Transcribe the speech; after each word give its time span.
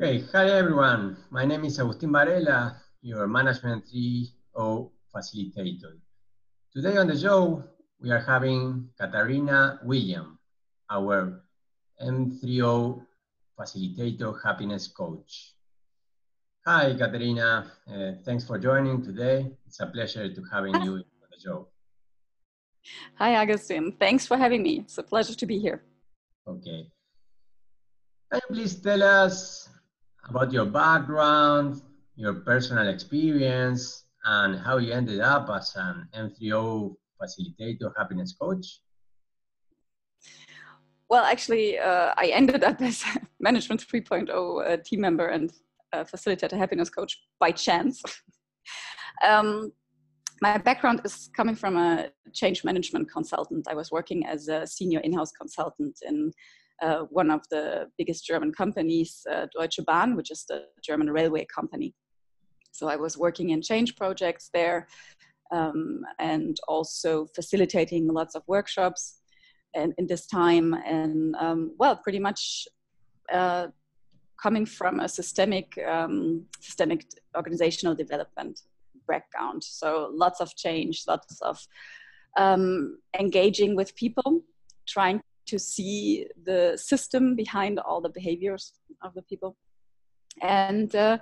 Okay, 0.00 0.24
hi 0.32 0.48
everyone. 0.48 1.18
My 1.28 1.44
name 1.44 1.66
is 1.66 1.78
Agustin 1.78 2.10
Varela, 2.10 2.80
your 3.02 3.28
Management 3.28 3.84
3.0 3.84 4.88
facilitator. 5.14 6.00
Today 6.72 6.96
on 6.96 7.06
the 7.06 7.20
show, 7.20 7.62
we 8.00 8.10
are 8.10 8.24
having 8.24 8.88
Katarina 8.96 9.78
William, 9.84 10.38
our 10.88 11.44
M3O 12.00 13.04
facilitator 13.60 14.32
happiness 14.42 14.88
coach. 14.88 15.52
Hi, 16.64 16.96
Katarina. 16.96 17.70
Uh, 17.84 18.12
thanks 18.24 18.46
for 18.46 18.56
joining 18.56 19.04
today. 19.04 19.52
It's 19.66 19.80
a 19.80 19.86
pleasure 19.86 20.32
to 20.32 20.42
having 20.50 20.80
you 20.80 21.04
on 21.20 21.28
the 21.28 21.38
show. 21.38 21.68
Hi, 23.18 23.34
Agustin. 23.34 23.92
Thanks 24.00 24.26
for 24.26 24.38
having 24.38 24.62
me. 24.62 24.80
It's 24.80 24.96
a 24.96 25.02
pleasure 25.02 25.34
to 25.34 25.44
be 25.44 25.58
here. 25.58 25.84
Okay. 26.48 26.88
Can 28.32 28.40
you 28.48 28.54
please 28.56 28.80
tell 28.80 29.02
us 29.02 29.68
about 30.30 30.52
your 30.52 30.66
background, 30.66 31.82
your 32.14 32.34
personal 32.34 32.88
experience, 32.88 34.04
and 34.24 34.58
how 34.58 34.78
you 34.78 34.92
ended 34.92 35.20
up 35.20 35.50
as 35.50 35.74
an 35.76 36.08
M3O 36.14 36.94
facilitator 37.20 37.92
happiness 37.96 38.34
coach? 38.40 38.80
Well, 41.08 41.24
actually, 41.24 41.78
uh, 41.78 42.14
I 42.16 42.26
ended 42.32 42.62
up 42.62 42.80
as 42.80 43.04
Management 43.40 43.84
3.0 43.86 44.30
uh, 44.30 44.76
team 44.84 45.00
member 45.00 45.26
and 45.26 45.52
uh, 45.92 46.04
facilitator 46.04 46.56
happiness 46.56 46.88
coach 46.88 47.18
by 47.40 47.50
chance. 47.50 48.00
um, 49.26 49.72
my 50.40 50.56
background 50.56 51.00
is 51.04 51.28
coming 51.36 51.56
from 51.56 51.76
a 51.76 52.10
change 52.32 52.62
management 52.64 53.10
consultant. 53.10 53.66
I 53.68 53.74
was 53.74 53.90
working 53.90 54.24
as 54.24 54.48
a 54.48 54.66
senior 54.66 55.00
in-house 55.00 55.32
consultant 55.32 55.98
in 56.06 56.32
uh, 56.82 57.00
one 57.10 57.30
of 57.30 57.42
the 57.50 57.90
biggest 57.98 58.24
German 58.24 58.52
companies, 58.52 59.26
uh, 59.30 59.46
Deutsche 59.54 59.80
Bahn, 59.86 60.16
which 60.16 60.30
is 60.30 60.44
the 60.48 60.64
German 60.82 61.10
railway 61.10 61.46
company. 61.54 61.94
So 62.72 62.88
I 62.88 62.96
was 62.96 63.18
working 63.18 63.50
in 63.50 63.62
change 63.62 63.96
projects 63.96 64.50
there 64.54 64.86
um, 65.50 66.02
and 66.18 66.56
also 66.68 67.26
facilitating 67.34 68.06
lots 68.08 68.34
of 68.34 68.42
workshops 68.46 69.20
and 69.74 69.94
in 69.98 70.06
this 70.06 70.26
time 70.26 70.74
and 70.86 71.34
um, 71.36 71.72
well 71.78 71.96
pretty 71.96 72.18
much 72.18 72.66
uh, 73.32 73.68
coming 74.40 74.66
from 74.66 75.00
a 75.00 75.08
systemic 75.08 75.78
um, 75.86 76.44
systemic 76.60 77.04
organizational 77.36 77.94
development 77.94 78.60
background 79.06 79.62
so 79.62 80.10
lots 80.12 80.40
of 80.40 80.54
change 80.56 81.04
lots 81.06 81.40
of 81.42 81.66
um, 82.36 82.98
engaging 83.18 83.76
with 83.76 83.94
people 83.96 84.40
trying 84.86 85.20
to 85.52 85.58
see 85.58 86.26
the 86.44 86.60
system 86.90 87.34
behind 87.34 87.78
all 87.78 88.00
the 88.00 88.14
behaviors 88.20 88.64
of 89.02 89.14
the 89.14 89.22
people 89.22 89.56
and 90.42 90.94
uh, 90.94 91.18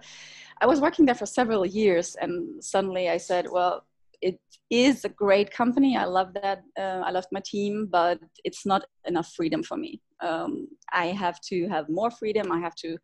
i 0.61 0.67
was 0.67 0.81
working 0.81 1.05
there 1.07 1.21
for 1.23 1.27
several 1.27 1.65
years 1.65 2.17
and 2.23 2.33
suddenly 2.63 3.09
i 3.09 3.19
said 3.31 3.47
well 3.51 3.85
it 4.21 4.39
is 4.71 5.05
a 5.05 5.09
great 5.09 5.51
company. 5.51 5.97
I 5.97 6.05
love 6.05 6.35
that. 6.43 6.63
Uh, 6.79 7.03
I 7.05 7.11
love 7.11 7.27
my 7.33 7.43
team, 7.45 7.89
but 7.91 8.19
it's 8.45 8.67
not 8.67 8.85
enough 9.07 9.33
freedom 9.35 9.63
for 9.63 9.77
me. 9.77 10.01
Um, 10.21 10.69
I 10.93 11.07
have 11.07 11.41
to 11.43 11.69
have 11.69 11.89
more 11.89 12.11
freedom. 12.11 12.51
I 12.51 12.59
have 12.59 12.75
to 12.77 12.99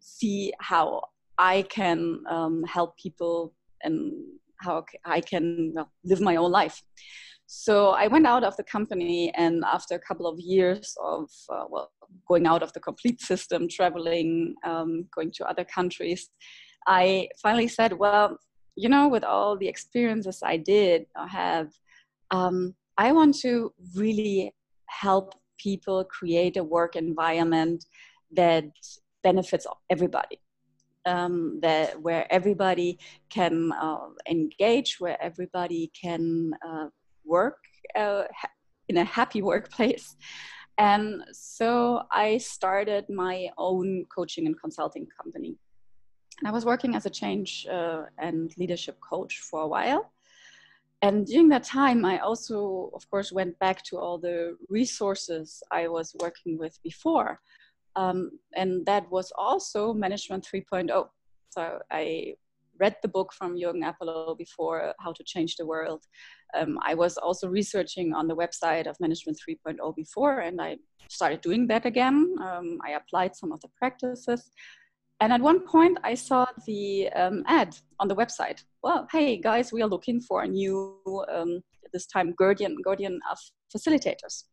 see 0.00 0.52
how 0.60 1.02
I 1.38 1.62
can 1.62 2.20
um, 2.30 2.64
help 2.64 2.96
people 2.96 3.54
and 3.82 4.12
how 4.60 4.84
I 5.04 5.20
can 5.20 5.72
well, 5.74 5.90
live 6.04 6.20
my 6.20 6.36
own 6.36 6.50
life. 6.50 6.82
So 7.46 7.90
I 7.90 8.06
went 8.06 8.26
out 8.26 8.44
of 8.44 8.56
the 8.56 8.64
company, 8.64 9.32
and 9.34 9.64
after 9.64 9.94
a 9.94 9.98
couple 9.98 10.26
of 10.26 10.40
years 10.40 10.94
of 11.02 11.30
uh, 11.50 11.64
well, 11.68 11.92
going 12.26 12.46
out 12.46 12.62
of 12.62 12.72
the 12.72 12.80
complete 12.80 13.20
system, 13.20 13.68
traveling, 13.68 14.54
um, 14.64 15.06
going 15.14 15.30
to 15.32 15.46
other 15.46 15.64
countries, 15.64 16.30
I 16.86 17.28
finally 17.42 17.68
said, 17.68 17.92
"Well, 17.92 18.38
you 18.76 18.88
know, 18.88 19.08
with 19.08 19.24
all 19.24 19.56
the 19.56 19.68
experiences 19.68 20.40
I 20.42 20.56
did 20.56 21.06
have, 21.16 21.68
um, 22.30 22.74
I 22.96 23.12
want 23.12 23.36
to 23.40 23.72
really 23.94 24.52
help 24.86 25.34
people 25.58 26.04
create 26.04 26.56
a 26.56 26.64
work 26.64 26.96
environment 26.96 27.84
that 28.32 28.64
benefits 29.22 29.66
everybody. 29.90 30.40
Um, 31.06 31.58
that 31.60 32.00
where 32.00 32.26
everybody 32.32 32.98
can 33.28 33.72
uh, 33.72 34.08
engage, 34.26 34.96
where 34.98 35.22
everybody 35.22 35.92
can 36.00 36.52
uh, 36.66 36.86
work 37.24 37.58
uh, 37.94 38.24
in 38.88 38.96
a 38.96 39.04
happy 39.04 39.42
workplace. 39.50 40.16
And 40.78 41.22
so 41.32 42.02
I 42.10 42.38
started 42.38 43.04
my 43.08 43.48
own 43.58 44.06
coaching 44.14 44.46
and 44.46 44.60
consulting 44.60 45.06
company. 45.16 45.56
And 46.40 46.48
I 46.48 46.50
was 46.50 46.64
working 46.64 46.96
as 46.96 47.06
a 47.06 47.10
change 47.10 47.66
uh, 47.70 48.02
and 48.18 48.52
leadership 48.58 48.98
coach 49.00 49.38
for 49.38 49.62
a 49.62 49.68
while. 49.68 50.10
And 51.00 51.26
during 51.26 51.48
that 51.50 51.64
time, 51.64 52.04
I 52.04 52.18
also, 52.18 52.90
of 52.94 53.08
course, 53.10 53.30
went 53.30 53.58
back 53.58 53.82
to 53.84 53.98
all 53.98 54.18
the 54.18 54.56
resources 54.68 55.62
I 55.70 55.86
was 55.86 56.16
working 56.18 56.58
with 56.58 56.82
before. 56.82 57.40
Um, 57.94 58.30
and 58.56 58.84
that 58.86 59.08
was 59.10 59.30
also 59.36 59.92
Management 59.92 60.44
3.0. 60.50 61.08
So 61.50 61.78
I 61.90 62.34
read 62.80 62.96
the 63.02 63.08
book 63.08 63.32
from 63.32 63.56
Jürgen 63.56 63.82
Appelo 63.82 64.36
before, 64.36 64.94
How 64.98 65.12
to 65.12 65.24
Change 65.24 65.56
the 65.56 65.66
World. 65.66 66.04
Um, 66.56 66.78
I 66.82 66.94
was 66.94 67.16
also 67.16 67.48
researching 67.48 68.14
on 68.14 68.28
the 68.28 68.36
website 68.36 68.86
of 68.86 68.98
Management 69.00 69.38
3.0 69.48 69.96
before, 69.96 70.40
and 70.40 70.60
I 70.60 70.76
started 71.08 71.40
doing 71.40 71.66
that 71.68 71.86
again. 71.86 72.34
Um, 72.40 72.78
I 72.84 72.92
applied 72.92 73.36
some 73.36 73.52
of 73.52 73.60
the 73.60 73.68
practices. 73.76 74.50
And 75.20 75.32
at 75.32 75.40
one 75.40 75.60
point, 75.60 75.98
I 76.02 76.14
saw 76.14 76.46
the 76.66 77.08
um, 77.10 77.44
ad 77.46 77.76
on 78.00 78.08
the 78.08 78.16
website. 78.16 78.64
Well, 78.82 79.06
hey 79.12 79.40
guys, 79.40 79.72
we 79.72 79.80
are 79.82 79.88
looking 79.88 80.20
for 80.20 80.42
a 80.42 80.48
new, 80.48 80.98
um, 81.32 81.60
this 81.92 82.06
time, 82.06 82.34
guardian, 82.36 82.76
guardian 82.84 83.20
of 83.30 83.38
facilitators. 83.74 84.44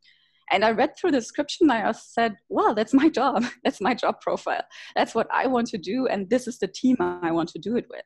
And 0.51 0.65
I 0.65 0.71
read 0.71 0.97
through 0.97 1.11
the 1.11 1.19
description. 1.19 1.71
and 1.71 1.87
I 1.87 1.91
said, 1.93 2.35
well, 2.49 2.75
that's 2.75 2.93
my 2.93 3.09
job. 3.09 3.45
That's 3.63 3.81
my 3.81 3.93
job 3.93 4.19
profile. 4.21 4.63
That's 4.95 5.15
what 5.15 5.27
I 5.33 5.47
want 5.47 5.67
to 5.67 5.77
do. 5.77 6.07
And 6.07 6.29
this 6.29 6.47
is 6.47 6.59
the 6.59 6.67
team 6.67 6.97
I 6.99 7.31
want 7.31 7.49
to 7.49 7.59
do 7.59 7.77
it 7.77 7.87
with. 7.89 8.03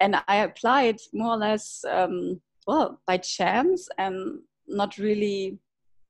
And 0.00 0.16
I 0.28 0.36
applied 0.36 0.98
more 1.12 1.32
or 1.34 1.38
less, 1.38 1.84
um, 1.90 2.40
well, 2.66 3.00
by 3.06 3.16
chance 3.16 3.88
and 3.98 4.40
not 4.68 4.98
really, 4.98 5.58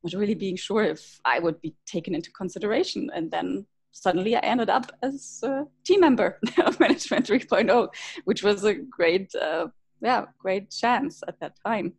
not 0.02 0.18
really 0.18 0.34
being 0.34 0.56
sure 0.56 0.82
if 0.82 1.20
I 1.24 1.38
would 1.38 1.60
be 1.60 1.76
taken 1.86 2.14
into 2.14 2.32
consideration. 2.32 3.10
And 3.14 3.30
then 3.30 3.66
suddenly 3.92 4.34
I 4.34 4.40
ended 4.40 4.70
up 4.70 4.90
as 5.02 5.40
a 5.44 5.66
team 5.84 6.00
member 6.00 6.40
of 6.64 6.80
Management 6.80 7.26
3.0, 7.26 7.88
which 8.24 8.42
was 8.42 8.64
a 8.64 8.74
great, 8.74 9.32
uh, 9.34 9.68
yeah, 10.00 10.24
great 10.38 10.70
chance 10.70 11.22
at 11.28 11.38
that 11.40 11.54
time. 11.64 11.92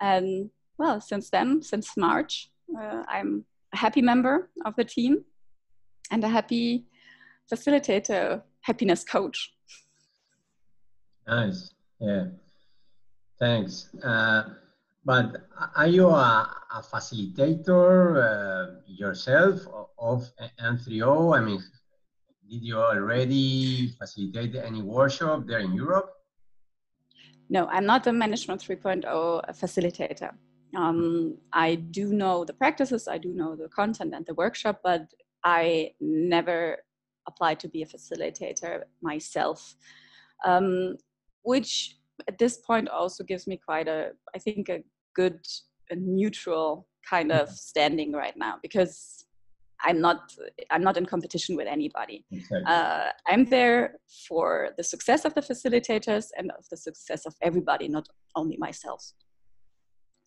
And 0.00 0.50
well, 0.78 1.00
since 1.00 1.28
then, 1.28 1.62
since 1.62 1.96
March, 1.96 2.50
uh, 2.76 3.02
I'm 3.08 3.44
a 3.72 3.76
happy 3.76 4.02
member 4.02 4.50
of 4.64 4.74
the 4.76 4.84
team 4.84 5.24
and 6.10 6.24
a 6.24 6.28
happy 6.28 6.86
facilitator, 7.50 8.42
happiness 8.62 9.04
coach. 9.04 9.52
Nice. 11.26 11.70
Yeah. 12.00 12.26
Thanks. 13.38 13.94
Uh, 14.02 14.44
but 15.04 15.36
are 15.76 15.86
you 15.86 16.08
a, 16.08 16.50
a 16.74 16.82
facilitator 16.82 18.18
uh, 18.18 18.80
yourself 18.86 19.60
of 19.98 20.28
M3O? 20.60 21.36
I 21.36 21.40
mean, 21.40 21.62
did 22.50 22.62
you 22.62 22.78
already 22.78 23.88
facilitate 23.98 24.54
any 24.56 24.82
workshop 24.82 25.46
there 25.46 25.60
in 25.60 25.74
Europe? 25.74 26.14
No, 27.50 27.66
I'm 27.66 27.86
not 27.86 28.06
a 28.06 28.12
Management 28.12 28.60
3.0 28.62 29.04
facilitator. 29.58 30.32
Um, 30.76 31.38
I 31.52 31.76
do 31.76 32.12
know 32.12 32.44
the 32.44 32.52
practices, 32.52 33.08
I 33.08 33.18
do 33.18 33.32
know 33.32 33.56
the 33.56 33.68
content 33.68 34.14
and 34.14 34.26
the 34.26 34.34
workshop, 34.34 34.80
but 34.82 35.06
I 35.44 35.92
never 36.00 36.78
applied 37.26 37.60
to 37.60 37.68
be 37.68 37.82
a 37.82 37.86
facilitator 37.86 38.82
myself, 39.02 39.74
um, 40.44 40.96
which 41.42 41.96
at 42.26 42.38
this 42.38 42.58
point 42.58 42.88
also 42.88 43.24
gives 43.24 43.46
me 43.46 43.56
quite 43.56 43.88
a, 43.88 44.10
I 44.34 44.38
think, 44.38 44.68
a 44.68 44.82
good 45.14 45.40
a 45.90 45.96
neutral 45.96 46.86
kind 47.08 47.32
of 47.32 47.48
mm-hmm. 47.48 47.54
standing 47.54 48.12
right 48.12 48.36
now 48.36 48.58
because 48.62 49.24
I'm 49.80 50.00
not 50.00 50.32
I'm 50.70 50.82
not 50.82 50.96
in 50.96 51.06
competition 51.06 51.56
with 51.56 51.68
anybody. 51.68 52.24
Okay. 52.32 52.64
Uh, 52.66 53.08
I'm 53.26 53.44
there 53.44 53.94
for 54.28 54.70
the 54.76 54.82
success 54.82 55.24
of 55.24 55.34
the 55.34 55.40
facilitators 55.40 56.26
and 56.36 56.50
of 56.58 56.68
the 56.68 56.76
success 56.76 57.26
of 57.26 57.34
everybody, 57.42 57.86
not 57.88 58.08
only 58.34 58.56
myself. 58.58 59.12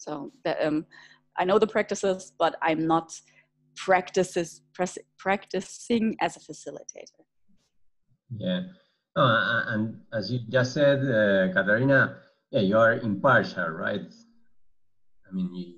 So 0.02 0.32
the, 0.44 0.68
um, 0.68 0.86
I 1.38 1.46
know 1.46 1.60
the 1.60 1.68
practices, 1.68 2.34
but 2.40 2.56
I'm 2.62 2.88
not 2.88 3.14
practices 3.76 4.62
practicing 5.18 6.16
as 6.20 6.38
a 6.38 6.40
facilitator. 6.40 7.22
Yeah, 8.36 8.62
oh, 9.16 9.64
and 9.68 10.02
as 10.12 10.32
you 10.32 10.40
just 10.50 10.74
said, 10.74 11.00
uh, 11.00 11.54
Katarina, 11.54 12.18
yeah, 12.50 12.62
you 12.62 12.78
are 12.78 12.94
impartial, 12.94 13.68
right? 13.68 14.12
I 15.30 15.34
mean, 15.34 15.54
you, 15.54 15.76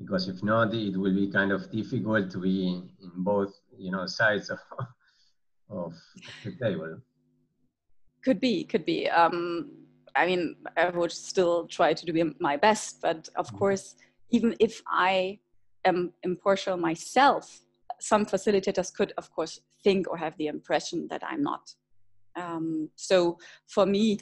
because 0.00 0.28
if 0.28 0.42
not, 0.42 0.74
it 0.74 0.96
will 0.96 1.14
be 1.14 1.30
kind 1.30 1.52
of 1.52 1.70
difficult 1.70 2.30
to 2.32 2.38
be 2.38 2.68
in 2.68 3.10
both, 3.18 3.54
you 3.78 3.92
know, 3.92 4.06
sides 4.06 4.50
of, 4.50 4.58
of, 4.78 4.86
of 5.70 5.94
the 6.44 6.52
table. 6.60 6.98
Could 8.24 8.40
be, 8.40 8.64
could 8.64 8.84
be. 8.84 9.08
Um, 9.08 9.83
I 10.16 10.26
mean, 10.26 10.56
I 10.76 10.90
would 10.90 11.12
still 11.12 11.66
try 11.66 11.92
to 11.92 12.06
do 12.06 12.34
my 12.40 12.56
best, 12.56 13.00
but 13.00 13.28
of 13.36 13.46
mm-hmm. 13.46 13.58
course, 13.58 13.96
even 14.30 14.54
if 14.60 14.82
I 14.86 15.38
am 15.84 16.12
impartial 16.22 16.76
myself, 16.76 17.60
some 18.00 18.26
facilitators 18.26 18.92
could, 18.92 19.12
of 19.16 19.30
course, 19.30 19.60
think 19.82 20.08
or 20.08 20.16
have 20.16 20.36
the 20.36 20.46
impression 20.46 21.08
that 21.10 21.22
I'm 21.24 21.42
not. 21.42 21.74
Um, 22.36 22.90
so 22.96 23.38
for 23.68 23.86
me, 23.86 24.18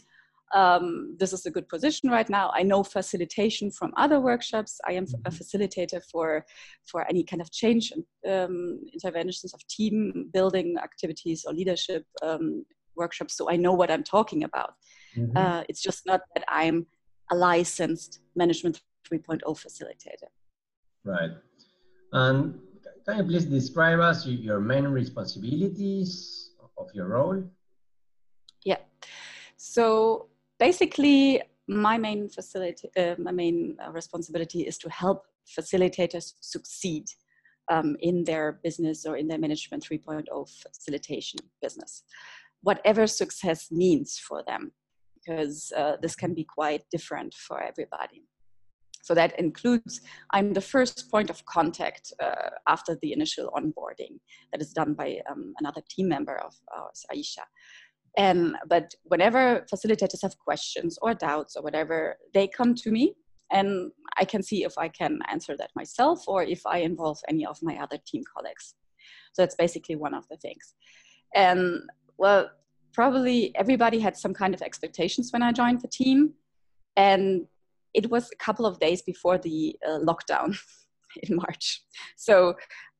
um, 0.54 1.16
this 1.18 1.32
is 1.32 1.46
a 1.46 1.50
good 1.50 1.68
position 1.68 2.10
right 2.10 2.28
now. 2.28 2.50
I 2.54 2.62
know 2.62 2.82
facilitation 2.82 3.70
from 3.70 3.92
other 3.96 4.20
workshops. 4.20 4.80
I 4.86 4.92
am 4.92 5.04
a 5.04 5.06
mm-hmm. 5.06 5.34
facilitator 5.34 6.02
for 6.10 6.44
for 6.84 7.08
any 7.08 7.24
kind 7.24 7.40
of 7.40 7.50
change 7.50 7.92
um, 8.28 8.80
interventions 8.92 9.54
of 9.54 9.66
team 9.66 10.28
building 10.32 10.76
activities 10.82 11.44
or 11.46 11.54
leadership 11.54 12.04
um, 12.22 12.66
workshops. 12.96 13.34
So 13.36 13.50
I 13.50 13.56
know 13.56 13.72
what 13.72 13.90
I'm 13.90 14.04
talking 14.04 14.44
about. 14.44 14.74
Mm-hmm. 15.16 15.36
Uh, 15.36 15.62
it's 15.68 15.82
just 15.82 16.06
not 16.06 16.22
that 16.34 16.44
I'm 16.48 16.86
a 17.30 17.34
licensed 17.34 18.20
management 18.34 18.80
3.0 19.10 19.42
facilitator. 19.44 20.30
Right. 21.04 21.30
And 22.12 22.58
can 23.06 23.18
you 23.18 23.24
please 23.24 23.46
describe 23.46 24.00
us 24.00 24.26
your 24.26 24.60
main 24.60 24.84
responsibilities 24.84 26.50
of 26.78 26.88
your 26.94 27.08
role? 27.08 27.42
Yeah. 28.64 28.78
So 29.56 30.28
basically, 30.58 31.42
my 31.68 31.96
main 31.98 32.28
facility, 32.28 32.90
uh, 32.96 33.14
my 33.18 33.32
main 33.32 33.76
uh, 33.84 33.90
responsibility 33.90 34.62
is 34.62 34.78
to 34.78 34.90
help 34.90 35.24
facilitators 35.58 36.34
succeed 36.40 37.06
um, 37.70 37.96
in 38.00 38.24
their 38.24 38.60
business 38.62 39.06
or 39.06 39.16
in 39.16 39.28
their 39.28 39.38
management 39.38 39.84
3.0 39.84 40.26
facilitation 40.62 41.40
business, 41.60 42.02
whatever 42.62 43.06
success 43.06 43.70
means 43.70 44.18
for 44.18 44.42
them, 44.46 44.72
because 45.24 45.72
uh, 45.76 45.96
this 46.02 46.14
can 46.14 46.34
be 46.34 46.44
quite 46.44 46.82
different 46.90 47.34
for 47.34 47.62
everybody. 47.62 48.24
So 49.02 49.14
that 49.14 49.38
includes, 49.38 50.00
I'm 50.30 50.52
the 50.52 50.60
first 50.60 51.10
point 51.10 51.28
of 51.28 51.44
contact 51.44 52.12
uh, 52.22 52.50
after 52.68 52.96
the 53.02 53.12
initial 53.12 53.50
onboarding 53.50 54.20
that 54.52 54.62
is 54.62 54.72
done 54.72 54.94
by 54.94 55.18
um, 55.28 55.54
another 55.58 55.82
team 55.90 56.08
member 56.08 56.36
of 56.38 56.54
ours, 56.76 57.04
Aisha. 57.12 57.42
Um, 58.16 58.56
but 58.68 58.94
whenever 59.04 59.66
facilitators 59.72 60.22
have 60.22 60.38
questions 60.38 60.98
or 61.02 61.14
doubts 61.14 61.56
or 61.56 61.62
whatever, 61.62 62.16
they 62.32 62.46
come 62.46 62.74
to 62.76 62.90
me 62.92 63.14
and 63.50 63.90
I 64.16 64.24
can 64.24 64.42
see 64.42 64.64
if 64.64 64.74
I 64.78 64.88
can 64.88 65.18
answer 65.30 65.56
that 65.56 65.70
myself 65.74 66.28
or 66.28 66.42
if 66.42 66.64
I 66.64 66.78
involve 66.78 67.18
any 67.28 67.44
of 67.44 67.58
my 67.62 67.76
other 67.78 67.98
team 68.06 68.22
colleagues. 68.34 68.74
So 69.32 69.42
that's 69.42 69.56
basically 69.56 69.96
one 69.96 70.14
of 70.14 70.28
the 70.28 70.36
things. 70.36 70.74
And 71.34 71.80
well, 72.18 72.50
probably 72.92 73.54
everybody 73.56 73.98
had 73.98 74.16
some 74.16 74.34
kind 74.34 74.54
of 74.54 74.62
expectations 74.62 75.32
when 75.32 75.42
I 75.42 75.52
joined 75.52 75.80
the 75.80 75.88
team. 75.88 76.34
And 76.96 77.46
it 77.94 78.10
was 78.10 78.30
a 78.32 78.36
couple 78.36 78.66
of 78.66 78.78
days 78.78 79.02
before 79.02 79.38
the 79.38 79.76
uh, 79.86 79.98
lockdown 79.98 80.58
in 81.22 81.36
March. 81.36 81.82
So 82.16 82.54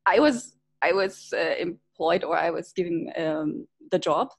I 0.07 0.19
was 0.19 0.57
I 0.83 0.93
was 0.93 1.33
uh, 1.33 1.55
employed 1.59 2.25
or 2.25 2.37
I 2.37 2.51
was 2.51 2.73
given 2.73 3.13
um, 3.17 3.67
the 3.91 3.99
job 3.99 4.31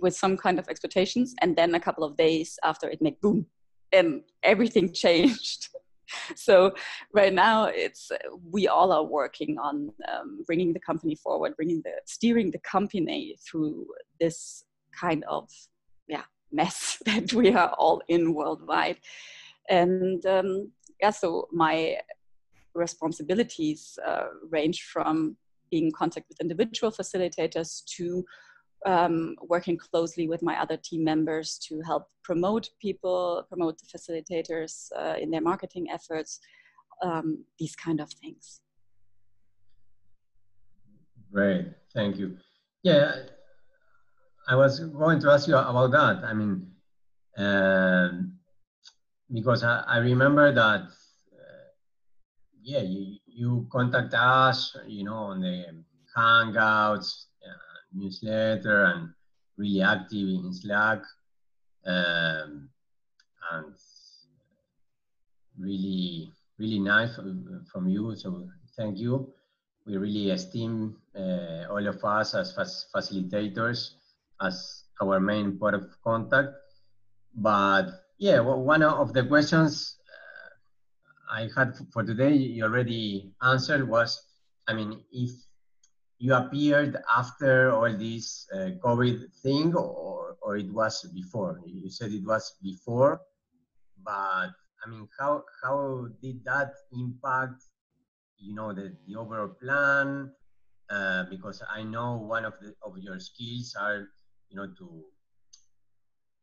with 0.00 0.16
some 0.16 0.36
kind 0.36 0.58
of 0.58 0.68
expectations, 0.68 1.34
and 1.40 1.54
then 1.54 1.74
a 1.74 1.80
couple 1.80 2.02
of 2.02 2.16
days 2.16 2.58
after 2.64 2.88
it 2.88 3.00
made 3.00 3.20
boom, 3.20 3.46
and 3.92 4.22
everything 4.42 4.92
changed. 5.04 5.68
so 6.34 6.72
right 7.14 7.32
now 7.32 7.66
it's 7.66 8.10
we 8.50 8.68
all 8.68 8.92
are 8.92 9.04
working 9.04 9.56
on 9.58 9.90
um, 10.12 10.42
bringing 10.46 10.72
the 10.72 10.80
company 10.80 11.14
forward, 11.14 11.54
bringing 11.56 11.82
the 11.84 11.94
steering 12.06 12.50
the 12.50 12.58
company 12.58 13.36
through 13.46 13.86
this 14.18 14.64
kind 14.98 15.24
of 15.24 15.50
yeah 16.08 16.24
mess 16.50 17.02
that 17.06 17.32
we 17.32 17.52
are 17.52 17.70
all 17.78 18.02
in 18.08 18.34
worldwide 18.34 18.98
and 19.68 20.24
um, 20.26 20.72
yeah, 21.00 21.10
so 21.10 21.48
my 21.52 21.98
responsibilities 22.74 23.98
uh, 24.06 24.26
range 24.50 24.82
from 24.82 25.36
being 25.70 25.86
in 25.86 25.92
contact 25.92 26.26
with 26.28 26.40
individual 26.40 26.92
facilitators 26.92 27.84
to 27.96 28.24
um, 28.84 29.36
working 29.42 29.76
closely 29.76 30.28
with 30.28 30.42
my 30.42 30.60
other 30.60 30.76
team 30.76 31.04
members 31.04 31.58
to 31.68 31.80
help 31.82 32.08
promote 32.22 32.70
people, 32.80 33.44
promote 33.48 33.78
the 33.78 33.86
facilitators 33.86 34.88
uh, 34.98 35.14
in 35.20 35.30
their 35.30 35.40
marketing 35.40 35.86
efforts, 35.90 36.40
um, 37.02 37.44
these 37.58 37.76
kind 37.76 38.00
of 38.00 38.10
things. 38.10 38.60
Great, 41.32 41.66
thank 41.94 42.16
you. 42.16 42.36
Yeah, 42.82 43.14
I 44.48 44.56
was 44.56 44.80
going 44.80 45.20
to 45.20 45.30
ask 45.30 45.46
you 45.46 45.56
about 45.56 45.92
that. 45.92 46.24
I 46.24 46.34
mean, 46.34 46.66
um, 47.36 48.38
because 49.32 49.62
I, 49.62 49.84
I 49.86 49.98
remember 49.98 50.52
that, 50.52 50.80
uh, 50.80 51.68
yeah, 52.62 52.80
you, 52.80 53.18
you 53.26 53.68
contact 53.70 54.14
us, 54.14 54.76
you 54.86 55.04
know, 55.04 55.14
on 55.14 55.40
the 55.40 55.64
Hangouts, 56.16 57.26
uh, 57.46 57.78
newsletter, 57.94 58.84
and 58.84 59.10
really 59.56 59.80
active 59.80 60.28
in 60.28 60.52
Slack, 60.52 61.02
um, 61.86 62.68
and 63.52 63.74
really, 65.58 66.32
really 66.58 66.80
nice 66.80 67.14
from 67.14 67.88
you. 67.88 68.16
So 68.16 68.48
thank 68.76 68.98
you. 68.98 69.32
We 69.86 69.96
really 69.96 70.30
esteem 70.30 70.96
uh, 71.16 71.66
all 71.70 71.86
of 71.86 72.04
us 72.04 72.34
as 72.34 72.54
facilitators 72.94 73.92
as 74.42 74.84
our 75.00 75.20
main 75.20 75.58
point 75.58 75.74
of 75.74 75.86
contact. 76.04 76.48
But 77.34 77.86
yeah, 78.18 78.40
well, 78.40 78.62
one 78.62 78.82
of 78.82 79.12
the 79.12 79.24
questions 79.24 79.96
uh, 81.30 81.40
I 81.40 81.48
had 81.56 81.74
for 81.92 82.02
today, 82.02 82.34
you 82.34 82.64
already 82.64 83.32
answered 83.42 83.88
was, 83.88 84.20
I 84.68 84.74
mean, 84.74 85.02
if 85.10 85.30
you 86.22 86.34
appeared 86.34 86.96
after 87.18 87.72
all 87.72 87.90
this 87.90 88.46
uh, 88.54 88.78
COVID 88.78 89.26
thing 89.42 89.74
or, 89.74 90.36
or 90.40 90.56
it 90.56 90.72
was 90.72 91.02
before? 91.12 91.60
You 91.66 91.90
said 91.90 92.12
it 92.12 92.24
was 92.24 92.54
before, 92.62 93.20
but 94.04 94.50
I 94.84 94.88
mean, 94.88 95.08
how, 95.18 95.42
how 95.64 96.06
did 96.22 96.44
that 96.44 96.74
impact, 96.92 97.64
you 98.38 98.54
know, 98.54 98.72
the, 98.72 98.94
the 99.06 99.16
overall 99.16 99.48
plan? 99.48 100.30
Uh, 100.88 101.24
because 101.28 101.60
I 101.68 101.82
know 101.82 102.18
one 102.18 102.44
of 102.44 102.54
the, 102.60 102.74
of 102.84 102.98
your 102.98 103.18
skills 103.18 103.74
are, 103.80 104.06
you 104.52 104.58
know, 104.58 104.68
to 104.78 105.04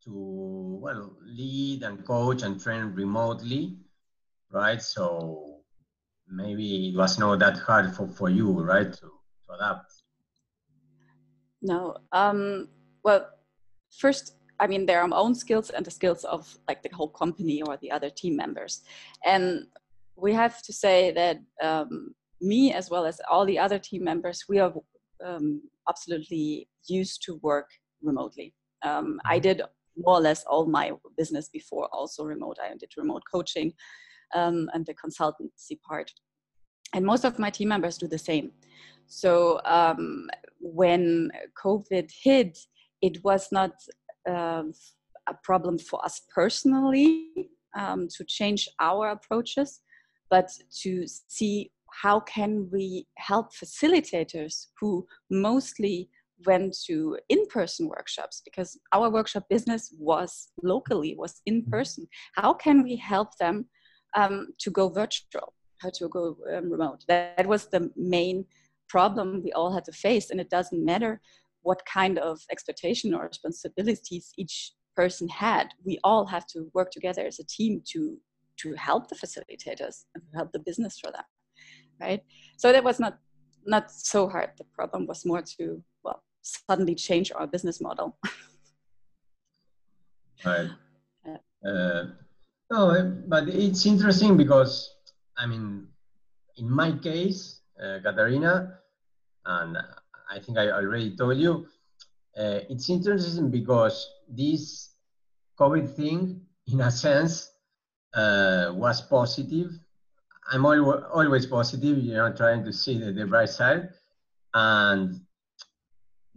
to 0.04 0.80
well 0.82 1.16
lead 1.24 1.84
and 1.84 2.06
coach 2.06 2.42
and 2.42 2.60
train 2.60 2.86
remotely, 2.96 3.78
right? 4.51 4.82
So 4.82 5.62
maybe 6.28 6.89
it 6.89 6.96
was 6.96 7.20
not 7.20 7.39
that 7.39 7.58
hard 7.58 7.94
for, 7.96 8.08
for 8.08 8.30
you, 8.30 8.51
right, 8.62 8.92
to, 8.92 9.00
to 9.00 9.54
adapt. 9.56 9.92
No. 11.62 11.98
Um, 12.13 12.70
well, 13.04 13.28
first, 13.92 14.36
I 14.60 14.68
mean, 14.68 14.86
there 14.86 15.01
are 15.01 15.08
my 15.08 15.18
own 15.18 15.36
skills 15.36 15.70
and 15.70 15.86
the 15.86 15.92
skills 15.92 16.24
of 16.24 16.58
like 16.68 16.82
the 16.82 16.89
whole 16.94 17.10
company 17.10 17.62
or 17.62 17.78
the 17.78 17.92
other 17.92 18.10
team 18.10 18.38
members. 18.38 18.82
And 19.25 19.68
we 20.16 20.34
have 20.34 20.62
to 20.63 20.74
say 20.74 21.12
that 21.12 21.39
um, 21.62 22.16
me, 22.42 22.74
as 22.74 22.89
well 22.89 23.06
as 23.06 23.20
all 23.30 23.46
the 23.46 23.60
other 23.60 23.80
team 23.80 24.06
members, 24.06 24.46
we 24.48 24.60
are 24.60 24.74
um, 25.25 25.62
absolutely 25.89 26.70
used 26.88 27.22
to 27.24 27.36
work 27.44 27.68
remotely. 28.01 28.53
Um, 28.84 29.20
I 29.25 29.36
mm-hmm. 29.36 29.41
did 29.44 29.62
more 29.98 30.15
or 30.15 30.22
less 30.22 30.44
all 30.46 30.65
my 30.65 30.91
business 31.18 31.50
before 31.50 31.88
also 31.91 32.24
remote. 32.24 32.58
I 32.62 32.74
did 32.77 32.91
remote 32.98 33.24
coaching 33.32 33.74
um, 34.34 34.70
and 34.74 34.86
the 34.86 34.94
consultancy 34.94 35.79
part. 35.88 36.12
And 36.94 37.06
most 37.06 37.25
of 37.25 37.38
my 37.38 37.50
team 37.50 37.68
members 37.68 37.98
do 37.98 38.08
the 38.08 38.18
same. 38.18 38.51
So 39.08 39.60
um, 39.65 40.29
when 40.60 41.32
COVID 41.62 42.10
hit, 42.24 42.58
it 43.01 43.24
was 43.24 43.50
not 43.51 43.72
um, 44.27 44.74
a 45.27 45.34
problem 45.44 45.77
for 45.77 46.03
us 46.03 46.22
personally 46.34 47.25
um, 47.77 48.08
to 48.15 48.24
change 48.24 48.68
our 48.79 49.10
approaches, 49.10 49.82
but 50.29 50.51
to 50.82 51.06
see 51.27 51.72
how 51.91 52.20
can 52.20 52.70
we 52.72 53.08
help 53.18 53.53
facilitators 53.53 54.68
who 54.79 55.06
mostly 55.29 56.10
went 56.46 56.75
to 56.86 57.17
in-person 57.29 57.88
workshops 57.88 58.41
because 58.43 58.77
our 58.93 59.10
workshop 59.10 59.46
business 59.50 59.93
was 59.98 60.50
locally 60.63 61.15
was 61.17 61.41
in 61.46 61.62
mm-hmm. 61.62 61.72
person. 61.72 62.08
How 62.36 62.53
can 62.53 62.84
we 62.84 62.96
help 62.96 63.38
them 63.38 63.65
um, 64.15 64.48
to 64.60 64.72
go 64.72 64.89
virtual 64.89 65.53
how 65.81 65.89
to 65.91 66.10
go 66.10 66.38
um, 66.53 66.72
remote? 66.72 67.03
That, 67.08 67.38
that, 67.38 67.48
was 67.48 67.67
the 67.67 67.89
main 67.96 68.46
problem 68.88 69.41
we 69.43 69.51
all 69.53 69.74
had 69.74 69.86
to 69.86 69.91
face 69.91 70.29
and 70.29 70.39
it 70.41 70.50
doesn't 70.50 70.84
matter 70.84 71.22
what 71.62 71.86
kind 71.86 72.17
of 72.17 72.39
expectation 72.51 73.13
or 73.13 73.27
responsibilities 73.27 74.34
each 74.38 74.74
person 74.96 75.27
had. 75.29 75.69
We 75.86 76.00
all 76.03 76.25
have 76.25 76.48
to 76.48 76.69
work 76.74 76.91
together 76.91 77.25
as 77.25 77.39
a 77.39 77.46
team 77.46 77.81
to 77.91 78.17
to 78.62 78.74
help 78.74 79.08
the 79.08 79.15
facilitators 79.15 80.03
and 80.15 80.24
help 80.36 80.51
the 80.51 80.60
business 80.60 81.00
for 81.00 81.12
them 81.12 81.24
right? 82.00 82.22
So 82.58 82.72
that 82.72 82.84
was 82.84 83.00
not 83.00 83.17
not 83.65 83.91
so 83.91 84.27
hard. 84.29 84.51
The 84.58 84.63
problem 84.63 85.05
was 85.05 85.25
more 85.25 85.41
to 85.58 85.84
well 86.03 86.24
suddenly 86.41 86.96
change 86.96 87.31
our 87.31 87.48
business 87.48 87.81
model. 87.81 88.17
right. 90.46 90.69
Uh, 91.65 92.05
no, 92.72 93.17
but 93.27 93.50
it's 93.50 93.86
interesting 93.86 94.38
because, 94.38 94.96
I 95.38 95.46
mean, 95.46 95.88
in 96.58 96.69
my 96.69 96.93
case, 96.93 97.62
uh, 97.81 98.00
Katarina, 98.03 98.79
and 99.46 99.77
I 100.29 100.39
think 100.39 100.58
I 100.58 100.69
already 100.69 101.15
told 101.15 101.38
you, 101.38 101.67
uh, 102.38 102.60
it's 102.69 102.89
interesting 102.89 103.50
because 103.50 104.08
this 104.29 104.91
COVID 105.60 105.96
thing, 105.96 106.41
in 106.67 106.81
a 106.81 106.91
sense, 106.91 107.51
uh, 108.13 108.72
was 108.74 109.01
positive. 109.01 109.72
I'm 110.51 110.65
always, 110.65 111.03
always 111.12 111.46
positive, 111.46 111.98
you 111.98 112.13
know, 112.13 112.31
trying 112.34 112.63
to 112.65 112.74
see 112.74 112.98
the, 112.98 113.12
the 113.12 113.25
bright 113.25 113.50
side. 113.50 113.89
And 114.53 115.22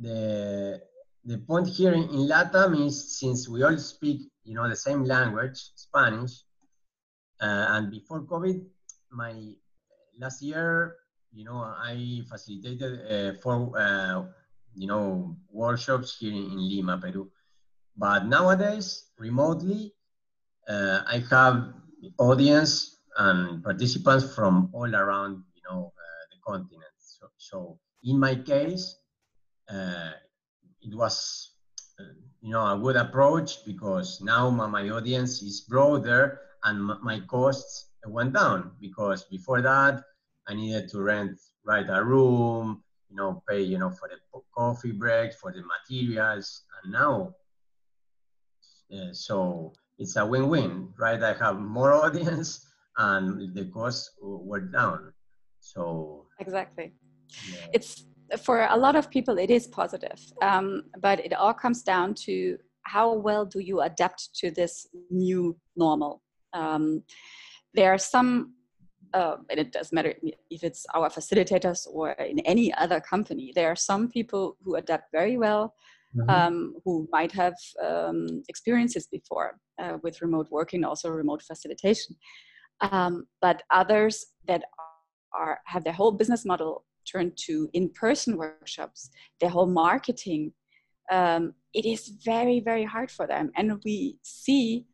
the, 0.03 0.81
the 1.25 1.39
point 1.39 1.69
here 1.69 1.93
in, 1.93 2.03
in 2.03 2.29
LATAM 2.29 2.87
is 2.87 3.19
since 3.19 3.49
we 3.49 3.63
all 3.63 3.79
speak, 3.79 4.31
you 4.45 4.55
know, 4.55 4.69
the 4.69 4.77
same 4.77 5.05
language, 5.05 5.59
Spanish, 5.75 6.43
uh, 7.41 7.67
and 7.71 7.91
before 7.91 8.23
COVID, 8.23 8.65
my 9.11 9.35
last 10.19 10.43
year, 10.43 10.97
you 11.33 11.45
know, 11.45 11.57
I 11.57 12.23
facilitated 12.29 13.01
uh, 13.11 13.39
four, 13.41 13.73
uh, 13.79 14.25
you 14.75 14.87
know, 14.87 15.37
workshops 15.51 16.17
here 16.19 16.33
in, 16.33 16.45
in, 16.53 16.69
Lima, 16.69 16.99
Peru. 16.99 17.31
But 17.97 18.27
nowadays, 18.27 19.11
remotely, 19.19 19.95
uh, 20.69 21.03
I 21.07 21.25
have 21.31 21.75
audience 22.19 22.99
and 23.19 23.63
participants 23.63 24.35
from 24.35 24.71
all 24.73 24.95
around, 24.95 25.43
you 25.55 25.63
know, 25.69 25.93
uh, 25.97 26.25
the 26.31 26.39
continent. 26.47 26.95
So, 26.99 27.27
so, 27.37 27.79
in 28.05 28.19
my 28.19 28.35
case, 28.35 29.02
it 29.73 30.95
was, 30.95 31.53
uh, 31.99 32.05
you 32.41 32.53
know, 32.53 32.75
a 32.75 32.79
good 32.79 32.97
approach 32.97 33.65
because 33.65 34.21
now 34.21 34.51
my, 34.51 34.67
my 34.67 34.89
audience 34.91 35.43
is 35.43 35.63
broader 35.63 36.41
and 36.65 36.93
my 37.03 37.21
costs 37.21 37.91
went 38.07 38.33
down 38.35 38.73
because 38.81 39.25
before 39.25 39.63
that 39.63 40.03
I 40.49 40.55
needed 40.55 40.89
to 40.91 41.01
rent, 41.01 41.39
right, 41.65 41.87
a 41.89 42.03
room, 42.03 42.83
you 43.09 43.17
know, 43.17 43.43
pay, 43.49 43.63
you 43.63 43.79
know, 43.79 43.91
for 43.91 44.09
the 44.09 44.41
coffee 44.55 44.93
breaks, 44.93 45.37
for 45.37 45.53
the 45.53 45.63
materials, 45.63 46.63
and 46.83 46.93
now, 46.93 47.35
uh, 48.93 49.13
so 49.13 49.73
it's 49.99 50.17
a 50.17 50.27
win-win, 50.27 50.89
right? 50.99 51.23
I 51.23 51.35
have 51.35 51.59
more 51.61 51.93
audience 52.05 52.67
and 52.99 53.55
the 53.55 53.67
costs 53.67 54.11
were 54.21 54.61
down. 54.61 55.13
So 55.61 56.27
exactly, 56.41 56.93
yeah. 57.49 57.67
it's 57.73 58.05
for 58.39 58.67
a 58.71 58.77
lot 58.77 58.97
of 58.97 59.11
people 59.11 59.39
it 59.39 59.51
is 59.51 59.67
positive, 59.67 60.21
um, 60.43 60.85
but 61.01 61.21
it 61.21 61.33
all 61.33 61.55
comes 61.55 61.83
down 61.83 62.15
to 62.27 62.59
how 62.85 63.13
well 63.15 63.45
do 63.45 63.61
you 63.61 63.81
adapt 63.81 64.35
to 64.35 64.51
this 64.51 64.87
new 65.11 65.57
normal. 65.77 66.23
Um, 66.53 67.03
there 67.75 67.93
are 67.93 67.99
some 67.99 68.55
uh, 69.15 69.37
and 69.51 69.61
it 69.61 69.73
doesn't 69.73 69.95
matter 69.95 70.15
if 70.51 70.65
it's 70.65 70.87
our 70.95 71.11
facilitators 71.11 71.87
or 71.91 72.13
in 72.13 72.39
any 72.41 72.73
other 72.75 73.01
company. 73.01 73.53
There 73.55 73.71
are 73.71 73.77
some 73.77 74.09
people 74.09 74.57
who 74.63 74.77
adapt 74.77 75.13
very 75.13 75.37
well, 75.37 75.75
mm-hmm. 76.17 76.31
um, 76.31 76.75
who 76.85 77.07
might 77.13 77.33
have 77.33 77.55
um, 77.85 78.43
experiences 78.49 79.07
before 79.07 79.59
uh, 79.79 79.99
with 80.03 80.23
remote 80.23 80.49
working, 80.51 80.85
also 80.85 81.11
remote 81.11 81.43
facilitation. 81.43 82.17
Um, 82.81 83.27
but 83.41 83.63
others 83.71 84.27
that 84.47 84.63
are 85.35 85.61
have 85.67 85.85
their 85.85 85.93
whole 85.93 86.13
business 86.13 86.45
model 86.45 86.85
turned 87.11 87.37
to 87.47 87.69
in-person 87.73 88.37
workshops, 88.37 89.11
their 89.41 89.51
whole 89.51 89.67
marketing. 89.67 90.53
Um, 91.11 91.55
it 91.75 91.85
is 91.85 92.09
very 92.25 92.61
very 92.61 92.85
hard 92.85 93.11
for 93.11 93.27
them, 93.27 93.51
and 93.57 93.81
we 93.85 94.19
see 94.23 94.87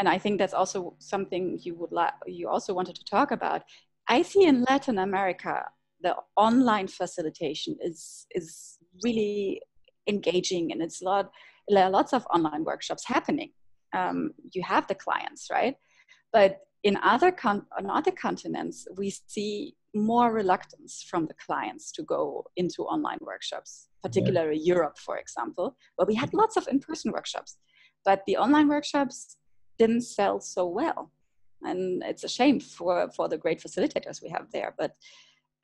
and 0.00 0.08
I 0.08 0.16
think 0.16 0.38
that's 0.38 0.54
also 0.54 0.94
something 0.98 1.58
you 1.60 1.74
would 1.74 1.92
like 1.92 2.14
you 2.26 2.48
also 2.48 2.72
wanted 2.72 2.96
to 2.96 3.04
talk 3.04 3.30
about. 3.30 3.62
I 4.08 4.22
see 4.22 4.44
in 4.44 4.64
Latin 4.68 4.98
America 4.98 5.66
the 6.02 6.16
online 6.36 6.88
facilitation 6.88 7.76
is 7.80 8.26
is 8.34 8.78
really 9.04 9.60
engaging 10.08 10.72
and 10.72 10.82
it's 10.82 11.02
a 11.02 11.04
lot 11.04 11.30
lots 11.68 12.12
of 12.12 12.26
online 12.34 12.64
workshops 12.64 13.04
happening. 13.06 13.50
Um, 13.92 14.32
you 14.52 14.62
have 14.62 14.86
the 14.86 14.94
clients, 14.94 15.48
right? 15.52 15.76
But 16.32 16.60
in 16.82 16.96
other 17.02 17.30
con- 17.30 17.66
on 17.78 17.90
other 17.90 18.10
continents, 18.10 18.86
we 18.96 19.10
see 19.10 19.76
more 19.94 20.32
reluctance 20.32 21.04
from 21.08 21.26
the 21.26 21.34
clients 21.34 21.90
to 21.92 22.02
go 22.02 22.44
into 22.56 22.84
online 22.84 23.18
workshops, 23.20 23.88
particularly 24.02 24.58
yeah. 24.58 24.74
Europe, 24.74 24.98
for 24.98 25.18
example, 25.18 25.76
where 25.96 26.06
we 26.06 26.14
had 26.14 26.32
lots 26.32 26.56
of 26.56 26.68
in-person 26.68 27.12
workshops. 27.12 27.58
But 28.04 28.22
the 28.26 28.36
online 28.36 28.68
workshops 28.68 29.36
didn't 29.78 30.02
sell 30.02 30.40
so 30.40 30.66
well 30.66 31.10
and 31.62 32.02
it's 32.04 32.24
a 32.24 32.28
shame 32.28 32.60
for 32.60 33.10
for 33.10 33.28
the 33.28 33.38
great 33.38 33.60
facilitators 33.60 34.22
we 34.22 34.28
have 34.28 34.46
there 34.52 34.74
but 34.78 34.92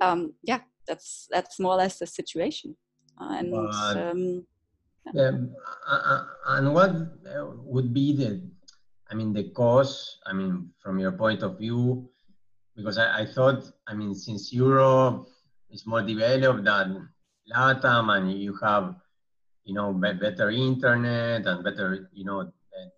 um, 0.01 0.33
yeah 0.43 0.61
that's 0.87 1.29
that's 1.31 1.59
more 1.59 1.75
or 1.75 1.79
less 1.79 1.99
the 1.99 2.07
situation 2.07 2.77
and 3.19 3.55
um, 3.55 4.47
yeah. 5.15 5.31
uh, 5.89 6.25
and 6.49 6.75
what 6.75 6.93
would 7.65 7.95
be 7.95 8.15
the 8.15 8.43
i 9.11 9.15
mean 9.15 9.33
the 9.33 9.45
cause 9.51 10.19
i 10.27 10.33
mean 10.33 10.69
from 10.79 10.99
your 10.99 11.13
point 11.13 11.43
of 11.43 11.59
view 11.59 12.09
because 12.77 12.99
I, 12.99 13.23
I 13.23 13.27
thought 13.27 13.65
i 13.87 13.95
mean 13.95 14.15
since 14.15 14.53
europe 14.53 15.29
is 15.71 15.87
more 15.87 16.03
developed 16.03 16.65
than 16.65 17.09
latam 17.53 18.17
and 18.17 18.33
you 18.33 18.57
have 18.63 18.95
you 19.65 19.75
know 19.75 19.93
better 19.93 20.51
internet 20.51 21.47
and 21.47 21.65
better 21.65 22.11
you 22.13 22.25
know 22.25 22.53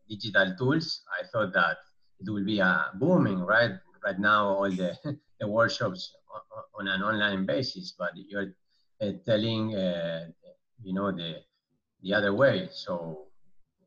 digital 0.09 0.55
tools, 0.57 1.03
I 1.13 1.27
thought 1.27 1.53
that 1.55 1.79
it 2.21 2.31
will 2.31 2.45
be 2.45 2.59
a 2.61 2.91
booming, 2.95 3.41
right? 3.41 3.73
Right 4.05 4.19
now, 4.19 4.49
all 4.49 4.71
the, 4.71 4.97
the 5.41 5.47
workshops 5.47 6.15
on, 6.79 6.89
on 6.89 6.95
an 6.95 7.03
online 7.03 7.47
basis, 7.47 7.95
but 7.99 8.11
you're 8.15 8.55
uh, 9.01 9.13
telling, 9.27 9.75
uh, 9.75 10.27
you 10.83 10.95
know, 10.95 11.13
the, 11.13 11.43
the 12.03 12.15
other 12.15 12.35
way. 12.35 12.69
So, 12.73 13.27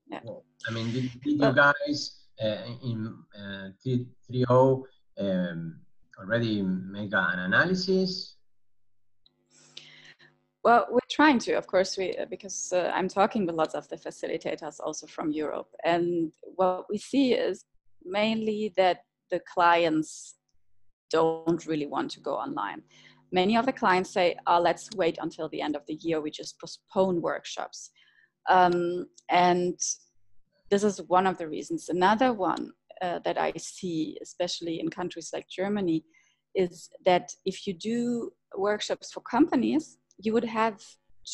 yeah. 0.07 0.19
well, 0.23 0.43
I 0.67 0.71
mean, 0.71 0.91
did, 0.91 1.09
did 1.21 1.41
you 1.41 1.53
guys 1.53 2.25
uh, 2.41 2.65
in 2.83 3.15
uh, 3.35 3.69
3.0 3.85 4.83
um, 5.19 5.80
already 6.21 6.61
make 6.61 7.13
an 7.13 7.39
analysis 7.39 8.35
well, 10.63 10.85
we're 10.91 10.99
trying 11.09 11.39
to, 11.39 11.53
of 11.53 11.65
course, 11.65 11.97
we 11.97 12.15
because 12.29 12.71
uh, 12.71 12.91
I'm 12.93 13.07
talking 13.07 13.47
with 13.47 13.55
lots 13.55 13.73
of 13.73 13.87
the 13.89 13.95
facilitators 13.95 14.79
also 14.79 15.07
from 15.07 15.31
Europe, 15.31 15.69
and 15.83 16.31
what 16.43 16.85
we 16.87 16.99
see 16.99 17.33
is 17.33 17.65
mainly 18.05 18.71
that 18.77 18.99
the 19.31 19.41
clients 19.51 20.35
don't 21.09 21.65
really 21.65 21.87
want 21.87 22.11
to 22.11 22.19
go 22.19 22.35
online. 22.35 22.83
Many 23.31 23.57
of 23.57 23.65
the 23.65 23.73
clients 23.73 24.11
say, 24.11 24.35
oh, 24.45 24.59
"Let's 24.59 24.89
wait 24.95 25.17
until 25.19 25.49
the 25.49 25.61
end 25.61 25.75
of 25.75 25.83
the 25.87 25.95
year. 25.95 26.21
We 26.21 26.29
just 26.29 26.59
postpone 26.59 27.21
workshops," 27.21 27.89
um, 28.47 29.07
and 29.29 29.79
this 30.69 30.83
is 30.83 31.01
one 31.07 31.25
of 31.25 31.39
the 31.39 31.47
reasons. 31.47 31.89
Another 31.89 32.33
one 32.33 32.71
uh, 33.01 33.19
that 33.19 33.37
I 33.37 33.53
see, 33.57 34.17
especially 34.21 34.79
in 34.79 34.89
countries 34.89 35.31
like 35.33 35.47
Germany, 35.49 36.03
is 36.55 36.89
that 37.05 37.31
if 37.45 37.65
you 37.65 37.73
do 37.73 38.33
workshops 38.55 39.11
for 39.11 39.21
companies 39.21 39.97
you 40.23 40.33
would 40.33 40.45
have 40.45 40.81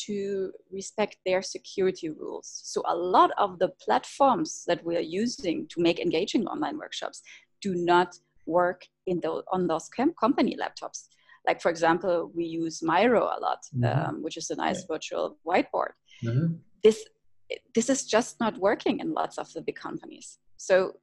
to 0.06 0.52
respect 0.70 1.16
their 1.24 1.42
security 1.42 2.10
rules. 2.10 2.60
So 2.64 2.82
a 2.86 2.94
lot 2.94 3.30
of 3.38 3.58
the 3.58 3.68
platforms 3.68 4.64
that 4.66 4.84
we 4.84 4.96
are 4.96 5.08
using 5.22 5.66
to 5.68 5.80
make 5.80 5.98
engaging 5.98 6.46
online 6.46 6.78
workshops 6.78 7.22
do 7.62 7.74
not 7.74 8.18
work 8.46 8.86
in 9.06 9.20
the, 9.20 9.42
on 9.52 9.66
those 9.66 9.88
company 9.88 10.56
laptops. 10.60 11.08
Like 11.46 11.62
for 11.62 11.70
example, 11.70 12.30
we 12.34 12.44
use 12.44 12.82
Miro 12.82 13.24
a 13.24 13.40
lot, 13.40 13.60
mm-hmm. 13.74 14.08
um, 14.08 14.22
which 14.22 14.36
is 14.36 14.50
a 14.50 14.56
nice 14.56 14.80
yeah. 14.80 14.94
virtual 14.94 15.38
whiteboard. 15.46 15.92
Mm-hmm. 16.24 16.54
This 16.82 17.04
this 17.74 17.88
is 17.88 18.04
just 18.04 18.38
not 18.40 18.58
working 18.58 19.00
in 19.00 19.14
lots 19.14 19.38
of 19.38 19.50
the 19.54 19.62
big 19.62 19.76
companies. 19.76 20.38
So 20.58 20.96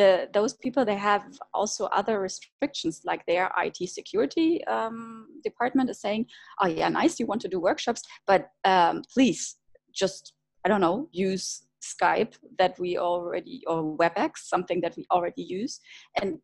the, 0.00 0.28
those 0.32 0.54
people 0.54 0.82
they 0.84 0.96
have 0.96 1.24
also 1.52 1.84
other 2.00 2.20
restrictions 2.20 3.02
like 3.04 3.22
their 3.26 3.50
IT 3.64 3.78
security 3.98 4.64
um, 4.64 5.26
department 5.44 5.90
is 5.90 6.00
saying, 6.00 6.24
oh 6.60 6.66
yeah, 6.66 6.88
nice, 6.88 7.20
you 7.20 7.26
want 7.26 7.42
to 7.42 7.48
do 7.48 7.60
workshops, 7.60 8.02
but 8.26 8.48
um, 8.64 9.02
please 9.12 9.56
just 10.02 10.32
I 10.64 10.68
don't 10.70 10.80
know 10.80 11.08
use 11.12 11.66
Skype 11.92 12.34
that 12.58 12.78
we 12.78 12.98
already 12.98 13.62
or 13.66 13.96
WebEx 14.00 14.32
something 14.54 14.80
that 14.84 14.94
we 14.96 15.04
already 15.10 15.42
use 15.42 15.80
and 16.20 16.38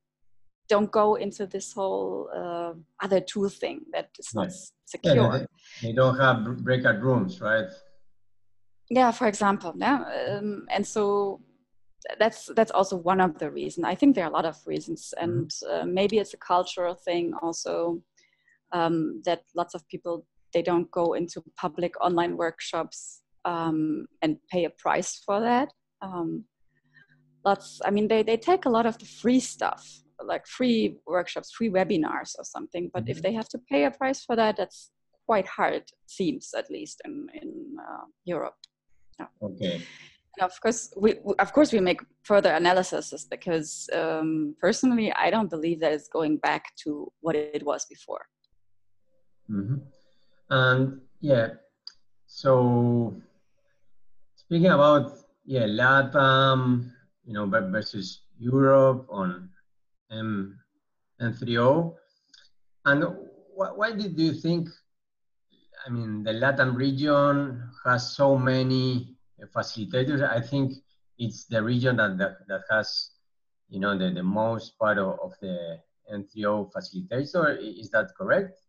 don't 0.68 0.90
go 0.90 1.14
into 1.14 1.46
this 1.46 1.72
whole 1.72 2.28
uh, 2.40 2.72
other 3.04 3.20
tool 3.20 3.48
thing 3.48 3.78
that 3.94 4.08
is 4.18 4.34
not 4.34 4.50
secure. 4.84 5.14
Yeah, 5.14 5.38
they, 5.38 5.46
they, 5.82 5.92
don't 5.92 6.18
have 6.18 6.44
breakout 6.64 7.00
rooms, 7.00 7.40
right? 7.40 7.68
Yeah, 8.90 9.12
for 9.12 9.28
example, 9.28 9.72
yeah, 9.76 10.02
um, 10.30 10.66
and 10.70 10.84
so 10.84 11.40
that's 12.18 12.50
that's 12.56 12.70
also 12.70 12.96
one 12.96 13.20
of 13.20 13.38
the 13.38 13.50
reasons. 13.50 13.86
I 13.86 13.94
think 13.94 14.14
there 14.14 14.24
are 14.24 14.30
a 14.30 14.32
lot 14.32 14.44
of 14.44 14.56
reasons, 14.66 15.12
mm-hmm. 15.18 15.24
and 15.24 15.50
uh, 15.70 15.84
maybe 15.84 16.18
it's 16.18 16.34
a 16.34 16.38
cultural 16.38 16.94
thing 16.94 17.32
also 17.42 18.02
um, 18.72 19.22
that 19.24 19.42
lots 19.54 19.74
of 19.74 19.86
people 19.88 20.26
they 20.52 20.62
don't 20.62 20.90
go 20.90 21.12
into 21.14 21.42
public 21.56 21.92
online 22.00 22.36
workshops 22.36 23.22
um, 23.44 24.06
and 24.22 24.38
pay 24.50 24.64
a 24.64 24.70
price 24.70 25.22
for 25.24 25.40
that. 25.40 25.72
Um, 26.02 26.44
lots, 27.44 27.80
I 27.84 27.90
mean, 27.90 28.08
they, 28.08 28.22
they 28.22 28.36
take 28.36 28.64
a 28.64 28.70
lot 28.70 28.86
of 28.86 28.98
the 28.98 29.04
free 29.04 29.40
stuff, 29.40 29.86
like 30.24 30.46
free 30.46 30.96
workshops, 31.06 31.52
free 31.52 31.70
webinars 31.70 32.34
or 32.38 32.44
something. 32.44 32.90
But 32.92 33.04
mm-hmm. 33.04 33.10
if 33.12 33.22
they 33.22 33.32
have 33.32 33.48
to 33.50 33.58
pay 33.70 33.84
a 33.84 33.90
price 33.90 34.24
for 34.24 34.36
that, 34.36 34.56
that's 34.56 34.90
quite 35.26 35.46
hard, 35.46 35.84
seems 36.06 36.54
at 36.56 36.70
least 36.70 37.02
in, 37.04 37.28
in 37.34 37.76
uh, 37.80 38.04
Europe. 38.24 38.56
Yeah. 39.18 39.26
Okay. 39.42 39.82
Of 40.40 40.60
course, 40.60 40.92
we 40.96 41.16
of 41.38 41.52
course 41.52 41.72
we 41.72 41.80
make 41.80 42.00
further 42.22 42.52
analyses 42.52 43.26
because 43.30 43.88
um, 43.94 44.54
personally, 44.60 45.12
I 45.12 45.30
don't 45.30 45.48
believe 45.48 45.80
that 45.80 45.92
it's 45.92 46.08
going 46.08 46.36
back 46.36 46.76
to 46.84 47.10
what 47.20 47.34
it 47.36 47.64
was 47.64 47.86
before. 47.86 48.26
Mm-hmm. 49.50 49.76
And 50.50 51.00
yeah, 51.20 51.48
so 52.26 53.16
speaking 54.36 54.70
about 54.70 55.12
yeah 55.44 55.64
LATAM, 55.64 56.90
you 57.24 57.32
know, 57.32 57.46
versus 57.46 58.20
Europe 58.38 59.06
on 59.08 59.48
M 60.10 60.58
M3O, 61.20 61.94
and 62.84 63.04
why 63.54 63.92
did 63.92 64.18
you 64.18 64.34
think? 64.34 64.68
I 65.86 65.88
mean, 65.88 66.24
the 66.24 66.32
LATAM 66.32 66.76
region 66.76 67.62
has 67.84 68.10
so 68.10 68.36
many 68.36 69.15
facilitators. 69.44 70.28
I 70.28 70.40
think 70.40 70.74
it's 71.18 71.44
the 71.44 71.62
region 71.62 71.96
that 71.96 72.18
that, 72.18 72.46
that 72.48 72.62
has, 72.70 73.10
you 73.68 73.80
know, 73.80 73.96
the, 73.96 74.10
the 74.10 74.22
most 74.22 74.78
part 74.78 74.98
of, 74.98 75.18
of 75.22 75.34
the 75.40 75.78
M3O 76.12 76.70
facilitator. 76.72 77.58
Is 77.60 77.90
that 77.90 78.10
correct? 78.16 78.60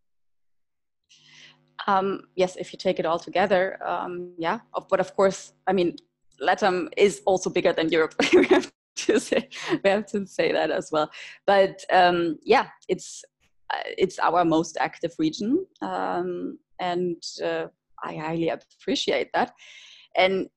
Um, 1.86 2.22
yes, 2.34 2.56
if 2.56 2.72
you 2.72 2.78
take 2.78 2.98
it 2.98 3.06
all 3.06 3.18
together, 3.18 3.78
um, 3.86 4.32
yeah. 4.38 4.60
But 4.90 5.00
of 5.00 5.14
course, 5.14 5.52
I 5.66 5.72
mean, 5.72 5.96
LATAM 6.42 6.88
is 6.96 7.22
also 7.24 7.50
bigger 7.50 7.72
than 7.72 7.88
Europe. 7.88 8.14
we 8.34 8.46
have 8.46 8.70
to 8.96 9.20
say 9.20 9.48
we 9.84 9.90
have 9.90 10.06
to 10.06 10.26
say 10.26 10.52
that 10.52 10.70
as 10.70 10.90
well. 10.92 11.10
But 11.46 11.84
um, 11.92 12.38
yeah, 12.42 12.66
it's 12.88 13.24
uh, 13.72 13.82
it's 13.96 14.18
our 14.18 14.44
most 14.44 14.76
active 14.80 15.12
region, 15.18 15.66
um, 15.82 16.58
and 16.80 17.22
uh, 17.44 17.66
I 18.02 18.16
highly 18.16 18.48
appreciate 18.48 19.30
that. 19.34 19.52
And 20.18 20.48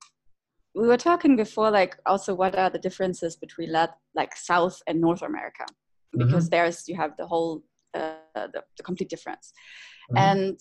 we 0.76 0.88
were 0.88 0.98
talking 0.98 1.36
before, 1.36 1.72
like 1.72 1.98
also 2.06 2.34
what 2.34 2.58
are 2.58 2.70
the 2.70 2.80
differences 2.80 3.36
between 3.36 3.72
Lat- 3.72 3.98
like 4.16 4.36
South 4.36 4.82
and 4.88 5.00
North 5.00 5.22
America, 5.22 5.66
because 6.14 6.46
mm-hmm. 6.46 6.56
there's 6.56 6.88
you 6.88 6.96
have 6.96 7.16
the 7.18 7.28
whole 7.28 7.64
uh, 7.94 8.16
the, 8.36 8.64
the, 8.78 8.84
complete 8.84 9.10
difference, 9.10 9.54
mm-hmm. 10.12 10.18
and 10.18 10.60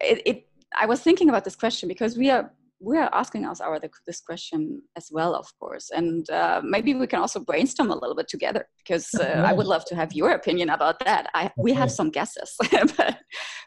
it, 0.00 0.22
it, 0.26 0.48
I 0.78 0.86
was 0.86 1.00
thinking 1.00 1.28
about 1.28 1.44
this 1.44 1.56
question 1.56 1.88
because 1.88 2.16
we 2.16 2.30
are 2.30 2.52
we 2.80 2.96
are 2.96 3.10
asking 3.12 3.44
us 3.44 3.60
our 3.60 3.78
this 4.06 4.20
question 4.20 4.82
as 4.96 5.08
well, 5.10 5.34
of 5.34 5.46
course, 5.58 5.90
and 5.90 6.28
uh, 6.30 6.60
maybe 6.64 6.94
we 6.94 7.06
can 7.06 7.20
also 7.20 7.40
brainstorm 7.40 7.90
a 7.90 7.94
little 7.94 8.16
bit 8.16 8.28
together 8.28 8.66
because 8.78 9.14
uh, 9.14 9.44
I 9.46 9.52
would 9.52 9.66
love 9.66 9.84
to 9.86 9.96
have 9.96 10.12
your 10.12 10.30
opinion 10.32 10.70
about 10.70 11.02
that. 11.04 11.28
I, 11.34 11.50
we 11.56 11.72
have 11.72 11.90
some 11.90 12.10
guesses, 12.10 12.56
but 12.96 13.18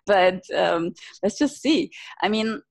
but 0.05 0.41
um, 0.55 0.93
let's 1.21 1.37
just 1.37 1.61
see. 1.61 1.91
I 2.21 2.29
mean, 2.29 2.61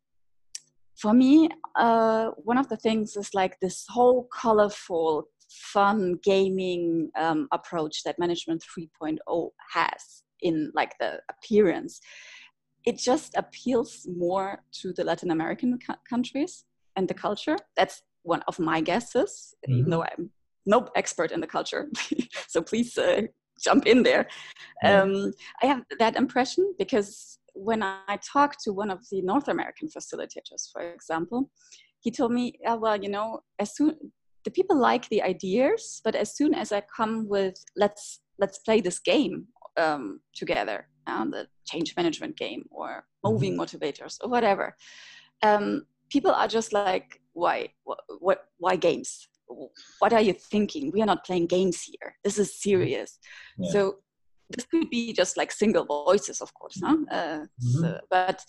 for 1.02 1.12
me, 1.12 1.48
uh, 1.76 2.30
one 2.44 2.58
of 2.58 2.68
the 2.68 2.76
things 2.76 3.16
is 3.16 3.34
like 3.34 3.58
this 3.60 3.84
whole 3.88 4.28
colorful, 4.32 5.24
fun 5.50 6.18
gaming 6.22 7.10
um, 7.18 7.48
approach 7.52 8.04
that 8.04 8.18
Management 8.18 8.62
3.0 8.62 9.50
has 9.74 10.22
in 10.40 10.72
like 10.74 10.94
the 10.98 11.20
appearance 11.30 12.00
it 12.84 12.98
just 12.98 13.36
appeals 13.36 14.06
more 14.08 14.62
to 14.72 14.92
the 14.92 15.04
Latin 15.04 15.30
American 15.30 15.78
countries 16.08 16.64
and 16.96 17.08
the 17.08 17.14
culture. 17.14 17.56
That's 17.76 18.02
one 18.22 18.42
of 18.48 18.58
my 18.58 18.80
guesses, 18.80 19.54
mm-hmm. 19.68 19.78
even 19.78 19.90
though 19.90 20.04
I'm 20.04 20.30
no 20.66 20.88
expert 20.94 21.32
in 21.32 21.40
the 21.40 21.46
culture. 21.46 21.88
so 22.48 22.62
please 22.62 22.96
uh, 22.98 23.22
jump 23.60 23.86
in 23.86 24.02
there. 24.02 24.28
Um, 24.84 25.32
I 25.62 25.66
have 25.66 25.82
that 25.98 26.16
impression 26.16 26.74
because 26.78 27.38
when 27.54 27.82
I 27.82 28.18
talked 28.32 28.62
to 28.64 28.72
one 28.72 28.90
of 28.90 29.00
the 29.10 29.22
North 29.22 29.48
American 29.48 29.88
facilitators, 29.88 30.70
for 30.72 30.82
example, 30.82 31.50
he 32.00 32.10
told 32.10 32.32
me, 32.32 32.58
oh, 32.66 32.76
well, 32.76 32.96
you 32.96 33.08
know, 33.08 33.40
as 33.58 33.76
soon 33.76 33.96
the 34.44 34.50
people 34.50 34.76
like 34.76 35.08
the 35.08 35.22
ideas, 35.22 36.00
but 36.04 36.16
as 36.16 36.34
soon 36.36 36.52
as 36.52 36.72
I 36.72 36.82
come 36.96 37.28
with 37.28 37.54
let's 37.76 38.20
let's 38.38 38.58
play 38.58 38.80
this 38.80 38.98
game 38.98 39.46
um, 39.76 40.20
together, 40.34 40.88
um, 41.06 41.30
the 41.30 41.46
change 41.64 41.94
management 41.96 42.36
game 42.36 42.64
or 42.70 43.04
moving 43.24 43.56
mm-hmm. 43.56 43.60
motivators 43.60 44.18
or 44.22 44.28
whatever 44.28 44.76
um, 45.42 45.86
people 46.10 46.30
are 46.30 46.48
just 46.48 46.72
like 46.72 47.20
why 47.32 47.68
what, 47.84 48.00
what 48.18 48.44
why 48.58 48.76
games? 48.76 49.28
What 49.98 50.12
are 50.14 50.20
you 50.20 50.32
thinking? 50.32 50.90
We 50.92 51.02
are 51.02 51.06
not 51.06 51.26
playing 51.26 51.46
games 51.46 51.82
here. 51.82 52.16
This 52.24 52.38
is 52.38 52.62
serious. 52.62 53.18
Yeah. 53.58 53.70
so 53.70 53.96
this 54.52 54.66
could 54.66 54.88
be 54.90 55.12
just 55.12 55.36
like 55.36 55.52
single 55.52 55.84
voices 55.84 56.40
of 56.40 56.52
course 56.54 56.80
huh? 56.82 56.96
uh, 57.10 57.16
mm-hmm. 57.16 57.80
so, 57.80 58.00
but 58.10 58.44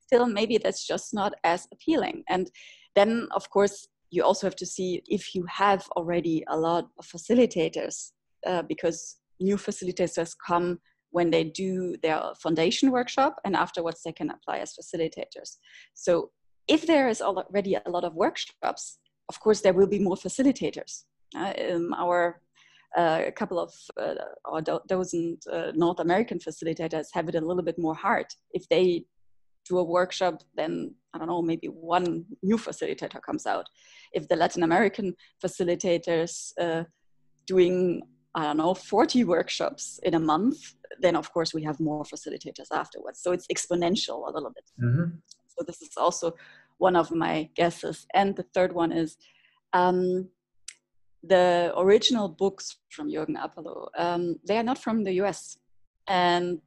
still 0.00 0.26
maybe 0.26 0.58
that's 0.58 0.86
just 0.86 1.12
not 1.12 1.34
as 1.44 1.66
appealing 1.72 2.22
and 2.28 2.50
then 2.94 3.28
of 3.34 3.48
course 3.50 3.88
you 4.10 4.24
also 4.24 4.46
have 4.46 4.56
to 4.56 4.66
see 4.66 5.02
if 5.06 5.34
you 5.34 5.44
have 5.48 5.86
already 5.96 6.42
a 6.48 6.56
lot 6.56 6.88
of 6.98 7.06
facilitators 7.06 8.12
uh, 8.46 8.62
because 8.62 9.16
new 9.40 9.56
facilitators 9.56 10.34
come 10.46 10.78
when 11.10 11.30
they 11.30 11.44
do 11.44 11.94
their 12.02 12.20
foundation 12.42 12.90
workshop 12.90 13.36
and 13.44 13.56
afterwards 13.56 14.00
they 14.04 14.12
can 14.12 14.30
apply 14.30 14.58
as 14.58 14.74
facilitators 14.78 15.56
so 15.94 16.30
if 16.68 16.86
there 16.86 17.08
is 17.08 17.20
already 17.22 17.74
a 17.74 17.90
lot 17.90 18.04
of 18.04 18.14
workshops 18.14 18.98
of 19.28 19.40
course 19.40 19.60
there 19.60 19.72
will 19.72 19.86
be 19.86 19.98
more 19.98 20.16
facilitators 20.16 21.04
uh, 21.36 21.52
um, 21.70 21.94
our 21.94 22.40
uh, 22.96 23.22
a 23.26 23.32
couple 23.32 23.58
of 23.58 23.72
uh, 24.00 24.14
or 24.44 24.60
do- 24.60 24.80
dozen 24.86 25.38
uh, 25.52 25.72
North 25.74 26.00
American 26.00 26.38
facilitators 26.38 27.06
have 27.12 27.28
it 27.28 27.34
a 27.34 27.40
little 27.40 27.62
bit 27.62 27.78
more 27.78 27.94
hard. 27.94 28.26
If 28.52 28.68
they 28.68 29.04
do 29.68 29.78
a 29.78 29.84
workshop, 29.84 30.42
then 30.54 30.94
I 31.12 31.18
don't 31.18 31.28
know, 31.28 31.42
maybe 31.42 31.68
one 31.68 32.24
new 32.42 32.56
facilitator 32.56 33.20
comes 33.22 33.46
out. 33.46 33.66
If 34.12 34.28
the 34.28 34.36
Latin 34.36 34.62
American 34.62 35.14
facilitators 35.42 36.52
uh, 36.60 36.84
doing 37.46 38.02
I 38.34 38.44
don't 38.44 38.58
know, 38.58 38.74
40 38.74 39.24
workshops 39.24 39.98
in 40.02 40.14
a 40.14 40.20
month, 40.20 40.74
then 41.00 41.16
of 41.16 41.32
course 41.32 41.52
we 41.54 41.62
have 41.64 41.80
more 41.80 42.04
facilitators 42.04 42.68
afterwards. 42.72 43.20
So 43.20 43.32
it's 43.32 43.46
exponential 43.48 44.28
a 44.28 44.32
little 44.32 44.50
bit. 44.50 44.64
Mm-hmm. 44.80 45.16
So 45.48 45.64
this 45.66 45.82
is 45.82 45.96
also 45.96 46.34
one 46.76 46.94
of 46.94 47.10
my 47.10 47.48
guesses. 47.56 48.06
And 48.14 48.36
the 48.36 48.44
third 48.54 48.72
one 48.72 48.92
is 48.92 49.16
um, 49.72 50.28
the 51.22 51.72
original 51.76 52.28
books 52.28 52.76
from 52.90 53.10
Jürgen 53.10 53.36
Appelo, 53.36 53.88
um, 53.96 54.36
they 54.46 54.56
are 54.56 54.62
not 54.62 54.78
from 54.78 55.04
the 55.04 55.12
US. 55.22 55.58
And 56.06 56.60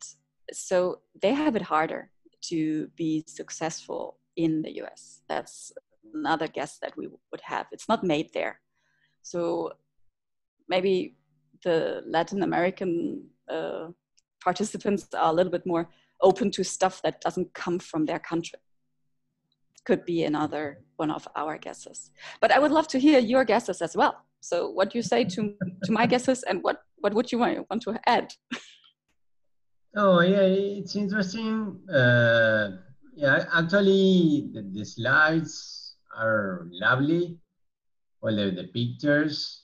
so 0.51 0.99
they 1.21 1.33
have 1.33 1.55
it 1.55 1.61
harder 1.61 2.11
to 2.49 2.87
be 2.95 3.23
successful 3.27 4.17
in 4.35 4.61
the 4.61 4.81
US. 4.81 5.21
That's 5.27 5.71
another 6.13 6.47
guess 6.47 6.77
that 6.79 6.95
we 6.97 7.07
would 7.07 7.41
have. 7.41 7.67
It's 7.71 7.87
not 7.87 8.03
made 8.03 8.33
there. 8.33 8.59
So 9.21 9.73
maybe 10.67 11.15
the 11.63 12.03
Latin 12.05 12.43
American 12.43 13.27
uh, 13.49 13.87
participants 14.43 15.07
are 15.13 15.31
a 15.31 15.33
little 15.33 15.51
bit 15.51 15.65
more 15.65 15.89
open 16.21 16.51
to 16.51 16.63
stuff 16.63 17.01
that 17.03 17.21
doesn't 17.21 17.53
come 17.53 17.79
from 17.79 18.05
their 18.05 18.19
country. 18.19 18.59
Could 19.85 20.05
be 20.05 20.23
another 20.23 20.83
one 20.97 21.11
of 21.11 21.27
our 21.35 21.57
guesses. 21.57 22.11
But 22.39 22.51
I 22.51 22.59
would 22.59 22.71
love 22.71 22.87
to 22.89 22.99
hear 22.99 23.19
your 23.19 23.45
guesses 23.45 23.81
as 23.81 23.95
well. 23.95 24.23
So 24.41 24.69
what 24.69 24.93
you 24.93 25.01
say 25.01 25.23
to, 25.23 25.53
to 25.83 25.91
my 25.91 26.05
guesses 26.05 26.43
and 26.43 26.61
what, 26.63 26.81
what 26.97 27.13
would 27.13 27.31
you 27.31 27.37
want, 27.39 27.65
want 27.69 27.81
to 27.83 27.99
add? 28.07 28.33
Oh 29.95 30.21
yeah, 30.21 30.41
it's 30.41 30.95
interesting. 30.95 31.79
Uh, 31.89 32.77
yeah, 33.13 33.45
actually 33.53 34.49
the, 34.53 34.61
the, 34.73 34.85
slides 34.85 35.95
are 36.17 36.67
lovely. 36.71 37.37
All 38.21 38.33
the, 38.33 38.51
the 38.51 38.69
pictures, 38.71 39.63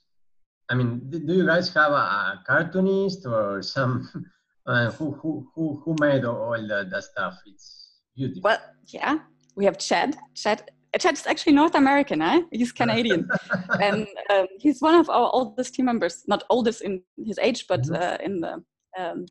I 0.69 0.75
mean, 0.75 1.09
do 1.09 1.33
you 1.33 1.45
guys 1.45 1.73
have 1.73 1.93
a, 1.93 2.43
cartoonist 2.45 3.25
or 3.25 3.61
some 3.61 4.09
uh, 4.67 4.91
who, 4.91 5.11
who 5.11 5.47
who 5.55 5.81
who 5.85 5.95
made 6.01 6.25
all 6.25 6.57
the, 6.57 6.87
the 6.91 7.01
stuff? 7.01 7.35
It's 7.45 7.93
beautiful. 8.13 8.41
Well, 8.43 8.59
yeah, 8.87 9.19
we 9.55 9.63
have 9.63 9.77
Chad. 9.77 10.17
Chad 10.35 10.69
Chad 10.99 11.13
is 11.13 11.27
actually 11.27 11.53
North 11.53 11.75
American, 11.75 12.21
eh? 12.21 12.41
He's 12.51 12.71
Canadian, 12.71 13.29
and 13.81 14.07
um, 14.29 14.47
he's 14.59 14.81
one 14.81 14.95
of 14.95 15.09
our 15.09 15.29
oldest 15.33 15.75
team 15.75 15.85
members. 15.85 16.23
Not 16.27 16.43
oldest 16.49 16.81
in 16.81 17.01
his 17.23 17.39
age, 17.39 17.65
but 17.67 17.83
mm-hmm. 17.83 17.95
uh, 17.95 18.17
in 18.23 18.41
the 18.41 18.63
um, 18.97 19.25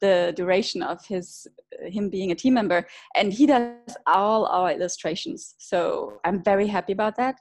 the 0.00 0.32
duration 0.36 0.82
of 0.82 1.04
his 1.06 1.46
uh, 1.80 1.90
him 1.90 2.10
being 2.10 2.30
a 2.30 2.34
team 2.34 2.54
member. 2.54 2.86
And 3.14 3.32
he 3.32 3.46
does 3.46 3.96
all 4.06 4.46
our 4.46 4.72
illustrations. 4.72 5.54
So 5.58 6.18
I'm 6.24 6.42
very 6.42 6.66
happy 6.66 6.92
about 6.92 7.16
that 7.16 7.36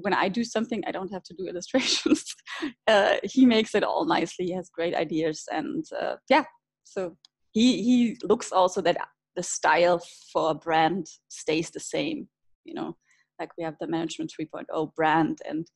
when 0.00 0.14
I 0.14 0.28
do 0.28 0.44
something, 0.44 0.82
I 0.86 0.92
don't 0.92 1.12
have 1.12 1.22
to 1.24 1.34
do 1.34 1.46
illustrations. 1.46 2.24
uh, 2.86 3.16
he 3.22 3.46
makes 3.46 3.74
it 3.74 3.84
all 3.84 4.04
nicely. 4.04 4.46
He 4.46 4.52
has 4.52 4.68
great 4.68 4.94
ideas, 4.94 5.44
and 5.50 5.84
uh, 5.98 6.16
yeah, 6.28 6.44
so 6.84 7.16
he 7.52 7.82
he 7.82 8.18
looks 8.22 8.52
also 8.52 8.80
that 8.82 8.96
the 9.36 9.42
style 9.42 10.02
for 10.32 10.50
a 10.50 10.54
brand 10.54 11.06
stays 11.28 11.70
the 11.70 11.80
same 11.80 12.28
you 12.68 12.74
know 12.74 12.96
like 13.40 13.50
we 13.56 13.64
have 13.64 13.76
the 13.80 13.86
management 13.86 14.32
3.0 14.38 14.94
brand 14.94 15.38
and 15.48 15.66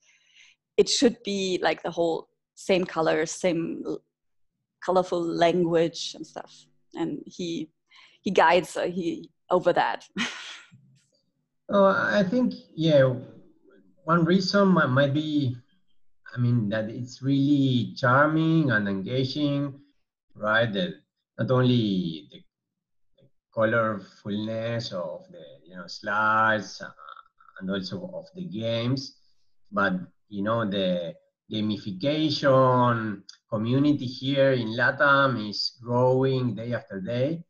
it 0.77 0.89
should 0.89 1.17
be 1.25 1.59
like 1.63 1.83
the 1.83 1.91
whole 1.91 2.29
same 2.55 2.85
color 2.85 3.25
same 3.27 3.83
colorful 4.85 5.23
language 5.23 6.13
and 6.17 6.27
stuff. 6.27 6.53
And 6.95 7.23
he 7.27 7.71
he 8.23 8.31
guides 8.31 8.77
uh, 8.77 8.87
he 8.99 9.31
over 9.51 9.73
that. 9.73 10.07
Oh 11.75 11.87
i 11.87 12.23
think 12.23 12.53
yeah 12.75 13.05
one 14.05 14.25
reason 14.27 14.69
might 14.69 15.15
be 15.15 15.57
i 16.35 16.37
mean 16.39 16.69
that 16.69 16.91
it's 16.91 17.23
really 17.23 17.95
charming 17.97 18.71
and 18.73 18.87
engaging 18.89 19.81
right? 20.35 20.73
That 20.73 20.95
not 21.39 21.51
only 21.51 22.29
the 22.31 22.43
colorfulness 23.55 24.93
of 24.93 25.31
the 25.31 25.52
you 25.73 25.79
know 25.79 25.87
slides 25.87 26.83
uh, 26.83 26.91
and 27.59 27.71
also 27.71 28.11
of 28.13 28.27
the 28.35 28.45
games. 28.45 29.17
But 29.73 29.95
you 30.29 30.43
know 30.43 30.69
the 30.69 31.15
gamification 31.51 33.23
community 33.49 34.07
here 34.07 34.53
in 34.53 34.77
latam 34.77 35.49
is 35.49 35.79
growing 35.83 36.55
day 36.55 36.75
after 36.75 37.01
day. 37.01 37.43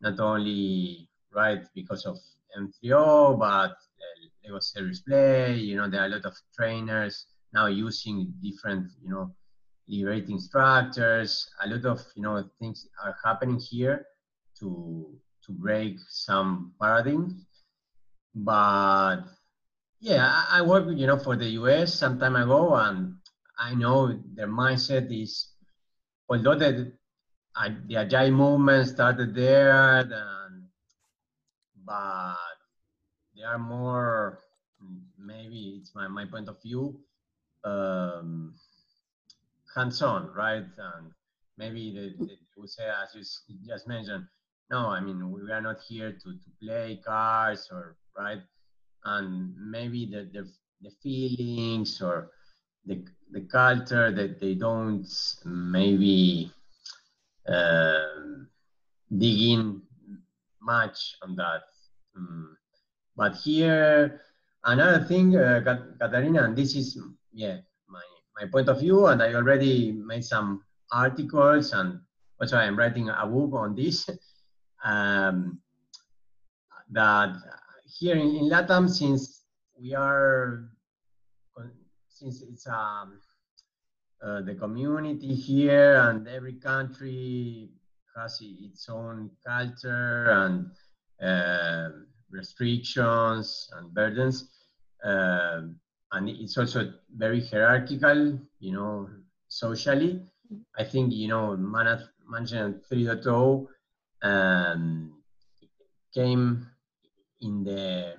Not 0.00 0.20
only 0.20 1.08
right 1.34 1.66
because 1.74 2.06
of 2.06 2.18
m3o 2.56 3.38
but 3.38 3.74
Lego 4.44 4.58
Serious 4.60 5.00
Play 5.00 5.56
you 5.56 5.76
know 5.76 5.88
there 5.88 6.02
are 6.02 6.06
a 6.06 6.14
lot 6.16 6.24
of 6.24 6.34
trainers 6.54 7.26
now 7.52 7.66
using 7.66 8.32
different 8.42 8.90
you 9.02 9.10
know 9.10 9.34
liberating 9.88 10.38
structures. 10.38 11.48
A 11.64 11.68
lot 11.68 11.84
of 11.86 12.00
you 12.14 12.22
know 12.22 12.48
things 12.60 12.86
are 13.02 13.16
happening 13.24 13.58
here 13.58 14.06
to 14.60 15.18
to 15.46 15.52
break 15.52 15.98
some 16.08 16.72
paradigms. 16.80 17.44
But 18.34 19.24
yeah, 20.00 20.26
I, 20.26 20.58
I 20.58 20.62
worked 20.62 20.90
you 20.90 21.06
know 21.06 21.18
for 21.18 21.36
the 21.36 21.48
US 21.62 21.94
some 21.94 22.18
time 22.18 22.36
ago, 22.36 22.74
and 22.74 23.16
I 23.58 23.74
know 23.74 24.18
their 24.34 24.48
mindset 24.48 25.10
is 25.10 25.52
although 26.28 26.54
the 26.54 26.92
the 27.86 27.96
agile 27.96 28.30
movement 28.30 28.88
started 28.88 29.34
there, 29.34 30.04
but 31.84 32.36
they 33.36 33.42
are 33.42 33.58
more 33.58 34.40
maybe 35.18 35.78
it's 35.80 35.94
my, 35.94 36.08
my 36.08 36.24
point 36.24 36.48
of 36.48 36.60
view 36.62 36.98
um, 37.64 38.54
hands-on 39.74 40.32
right 40.34 40.64
and 40.78 41.12
maybe 41.56 41.92
they, 41.94 42.24
they 42.26 42.38
would 42.56 42.68
say 42.68 42.84
as 42.84 43.42
you 43.46 43.56
just 43.66 43.86
mentioned 43.86 44.26
no, 44.70 44.88
I 44.88 45.00
mean, 45.00 45.30
we 45.30 45.50
are 45.52 45.60
not 45.60 45.80
here 45.86 46.12
to, 46.12 46.32
to 46.32 46.50
play 46.62 47.00
cards 47.04 47.68
or, 47.70 47.96
right? 48.16 48.40
And 49.04 49.54
maybe 49.56 50.06
the, 50.06 50.30
the, 50.32 50.48
the 50.80 50.90
feelings 51.02 52.00
or 52.00 52.30
the, 52.86 53.04
the 53.30 53.42
culture 53.42 54.10
that 54.10 54.40
they 54.40 54.54
don't 54.54 55.06
maybe 55.44 56.50
uh, 57.48 58.06
dig 59.16 59.40
in 59.42 59.82
much 60.60 61.16
on 61.22 61.36
that. 61.36 61.62
Mm. 62.18 62.54
But 63.16 63.34
here, 63.36 64.20
another 64.64 65.04
thing, 65.04 65.36
uh, 65.36 65.60
Katarina, 66.00 66.44
and 66.44 66.56
this 66.56 66.74
is, 66.74 66.98
yeah, 67.32 67.58
my, 67.88 68.02
my 68.40 68.46
point 68.50 68.68
of 68.68 68.80
view, 68.80 69.06
and 69.06 69.22
I 69.22 69.34
already 69.34 69.92
made 69.92 70.24
some 70.24 70.62
articles, 70.90 71.72
and 71.72 72.00
also 72.40 72.56
I'm 72.56 72.78
writing 72.78 73.08
a 73.08 73.26
book 73.26 73.52
on 73.54 73.74
this. 73.74 74.08
um, 74.84 75.60
that 76.90 77.36
here 77.86 78.16
in, 78.16 78.36
in 78.36 78.44
Latam, 78.44 78.88
since 78.88 79.44
we 79.80 79.94
are, 79.94 80.68
since 82.08 82.42
it's 82.42 82.66
um, 82.66 83.18
uh, 84.22 84.40
the 84.42 84.54
community 84.54 85.34
here 85.34 85.96
and 85.96 86.28
every 86.28 86.54
country 86.54 87.70
has 88.16 88.38
its 88.40 88.88
own 88.88 89.30
culture 89.44 90.30
and 90.30 90.70
uh, 91.20 91.88
restrictions 92.30 93.68
and 93.76 93.92
burdens. 93.92 94.48
Uh, 95.04 95.62
and 96.12 96.28
it's 96.28 96.56
also 96.58 96.92
very 97.16 97.44
hierarchical, 97.44 98.38
you 98.60 98.72
know, 98.72 99.08
socially. 99.48 100.22
I 100.78 100.84
think, 100.84 101.12
you 101.12 101.28
know, 101.28 101.56
Management 101.56 102.82
3.0 102.90 103.66
um, 104.22 105.12
came 106.14 106.66
in 107.40 107.64
the 107.64 108.14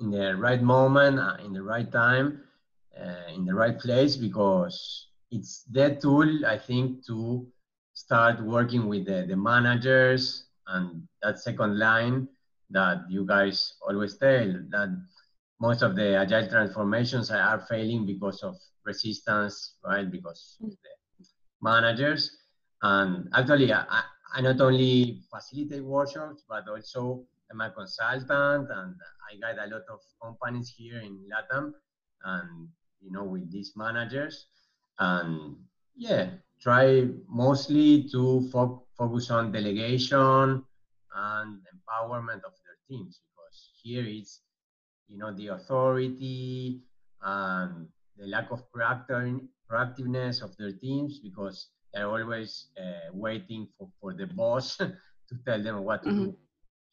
in 0.00 0.10
the 0.10 0.34
right 0.36 0.62
moment, 0.62 1.18
uh, 1.18 1.36
in 1.44 1.52
the 1.52 1.62
right 1.62 1.90
time, 1.92 2.40
uh, 2.98 3.32
in 3.34 3.44
the 3.44 3.54
right 3.54 3.78
place 3.78 4.16
because 4.16 5.06
it's 5.30 5.64
that 5.72 6.00
tool 6.00 6.46
I 6.46 6.58
think 6.58 7.06
to 7.06 7.46
start 7.92 8.42
working 8.42 8.88
with 8.88 9.06
the, 9.06 9.26
the 9.28 9.36
managers 9.36 10.46
and 10.66 11.02
that 11.22 11.38
second 11.38 11.78
line 11.78 12.28
that 12.70 13.04
you 13.08 13.26
guys 13.26 13.74
always 13.86 14.16
tell 14.16 14.46
that 14.70 14.88
most 15.60 15.82
of 15.82 15.96
the 15.96 16.16
agile 16.16 16.48
transformations 16.48 17.30
are 17.30 17.60
failing 17.68 18.06
because 18.06 18.42
of 18.42 18.56
resistance, 18.84 19.74
right? 19.84 20.10
Because 20.10 20.56
of 20.62 20.70
the 20.70 21.26
managers. 21.60 22.38
And 22.82 23.28
actually, 23.34 23.72
I, 23.72 24.02
I 24.32 24.40
not 24.40 24.60
only 24.60 25.22
facilitate 25.30 25.84
workshops, 25.84 26.44
but 26.48 26.68
also 26.68 27.24
I'm 27.50 27.60
a 27.60 27.70
consultant 27.70 28.68
and 28.70 28.94
I 29.28 29.36
guide 29.40 29.58
a 29.58 29.66
lot 29.66 29.82
of 29.90 30.00
companies 30.22 30.72
here 30.76 31.00
in 31.00 31.18
Latam 31.28 31.72
and, 32.24 32.68
you 33.00 33.10
know, 33.10 33.24
with 33.24 33.50
these 33.50 33.72
managers. 33.76 34.46
And 34.98 35.56
yeah, 35.96 36.30
try 36.60 37.08
mostly 37.28 38.08
to 38.12 38.48
fo 38.52 38.86
focus 38.96 39.30
on 39.30 39.50
delegation 39.50 40.62
and 41.16 41.58
empowerment 41.74 42.44
of 42.44 42.54
their 42.62 42.78
teams 42.88 43.20
because 43.26 43.70
here 43.82 44.04
is, 44.04 44.40
you 45.08 45.18
know, 45.18 45.34
the 45.34 45.48
authority 45.48 46.82
and 47.22 47.88
the 48.16 48.26
lack 48.26 48.50
of 48.50 48.62
proactiveness 48.72 50.42
of 50.42 50.56
their 50.56 50.72
teams 50.72 51.18
because 51.18 51.68
they're 51.92 52.08
always 52.08 52.68
uh, 52.80 53.10
waiting 53.12 53.68
for, 53.76 53.88
for 54.00 54.14
the 54.14 54.26
boss 54.26 54.76
to 54.78 55.34
tell 55.46 55.62
them 55.62 55.84
what 55.84 56.02
to 56.04 56.10
mm-hmm. 56.10 56.24
do. 56.24 56.36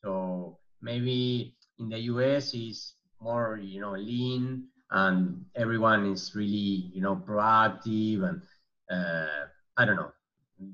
So 0.03 0.57
maybe 0.81 1.55
in 1.79 1.89
the 1.89 1.99
US 2.13 2.53
is 2.53 2.93
more, 3.21 3.59
you 3.61 3.81
know, 3.81 3.93
lean 3.93 4.65
and 4.91 5.45
everyone 5.55 6.11
is 6.11 6.33
really, 6.35 6.91
you 6.93 7.01
know, 7.01 7.15
proactive 7.15 8.23
and 8.27 8.41
uh, 8.91 9.45
I 9.77 9.85
don't 9.85 9.95
know. 9.95 10.11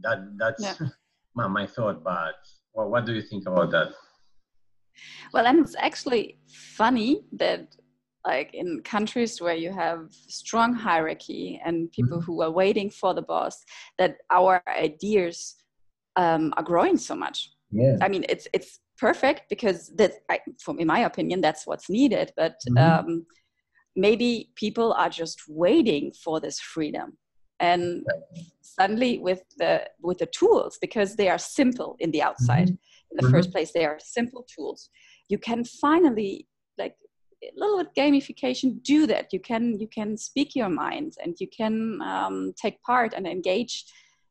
That 0.01 0.37
that's 0.37 0.63
yeah. 0.63 0.87
my, 1.35 1.47
my 1.47 1.67
thought, 1.67 2.03
but 2.03 2.35
well, 2.73 2.89
what 2.89 3.05
do 3.05 3.13
you 3.13 3.21
think 3.21 3.47
about 3.47 3.71
that? 3.71 3.93
Well, 5.33 5.47
and 5.47 5.59
it's 5.59 5.75
actually 5.77 6.37
funny 6.47 7.25
that 7.33 7.75
like 8.25 8.53
in 8.53 8.81
countries 8.83 9.41
where 9.41 9.55
you 9.55 9.71
have 9.71 10.11
strong 10.11 10.73
hierarchy 10.73 11.61
and 11.65 11.91
people 11.91 12.19
mm-hmm. 12.19 12.25
who 12.25 12.41
are 12.41 12.51
waiting 12.51 12.89
for 12.89 13.13
the 13.13 13.21
boss 13.21 13.63
that 13.97 14.17
our 14.29 14.61
ideas 14.67 15.55
um, 16.15 16.53
are 16.57 16.63
growing 16.63 16.97
so 16.97 17.15
much 17.15 17.49
yeah. 17.71 17.97
i 18.01 18.07
mean 18.07 18.25
it's 18.29 18.47
it's 18.53 18.79
perfect 18.97 19.49
because 19.49 19.91
that 19.95 20.13
I, 20.29 20.39
from 20.63 20.79
in 20.79 20.87
my 20.87 20.99
opinion 20.99 21.41
that's 21.41 21.65
what's 21.65 21.89
needed 21.89 22.31
but 22.37 22.55
mm-hmm. 22.69 23.09
um, 23.09 23.25
maybe 23.95 24.51
people 24.55 24.93
are 24.93 25.09
just 25.09 25.41
waiting 25.47 26.13
for 26.23 26.39
this 26.39 26.59
freedom 26.59 27.17
and 27.59 28.05
suddenly 28.61 29.19
with 29.19 29.43
the 29.57 29.87
with 30.01 30.19
the 30.19 30.25
tools 30.27 30.77
because 30.79 31.15
they 31.15 31.29
are 31.29 31.37
simple 31.37 31.95
in 31.99 32.11
the 32.11 32.21
outside 32.21 32.67
mm-hmm. 32.67 33.11
in 33.11 33.17
the 33.17 33.23
mm-hmm. 33.23 33.31
first 33.31 33.51
place 33.51 33.71
they 33.71 33.85
are 33.85 33.97
simple 33.99 34.45
tools 34.53 34.89
you 35.29 35.37
can 35.37 35.63
finally 35.63 36.47
like 36.77 36.95
little 37.55 37.77
bit 37.77 37.95
gamification 37.95 38.81
do 38.83 39.07
that. 39.07 39.33
You 39.33 39.39
can 39.39 39.79
you 39.79 39.87
can 39.87 40.17
speak 40.17 40.55
your 40.55 40.69
mind 40.69 41.15
and 41.23 41.35
you 41.39 41.47
can 41.47 42.01
um, 42.01 42.53
take 42.55 42.81
part 42.81 43.13
and 43.13 43.27
engage 43.27 43.85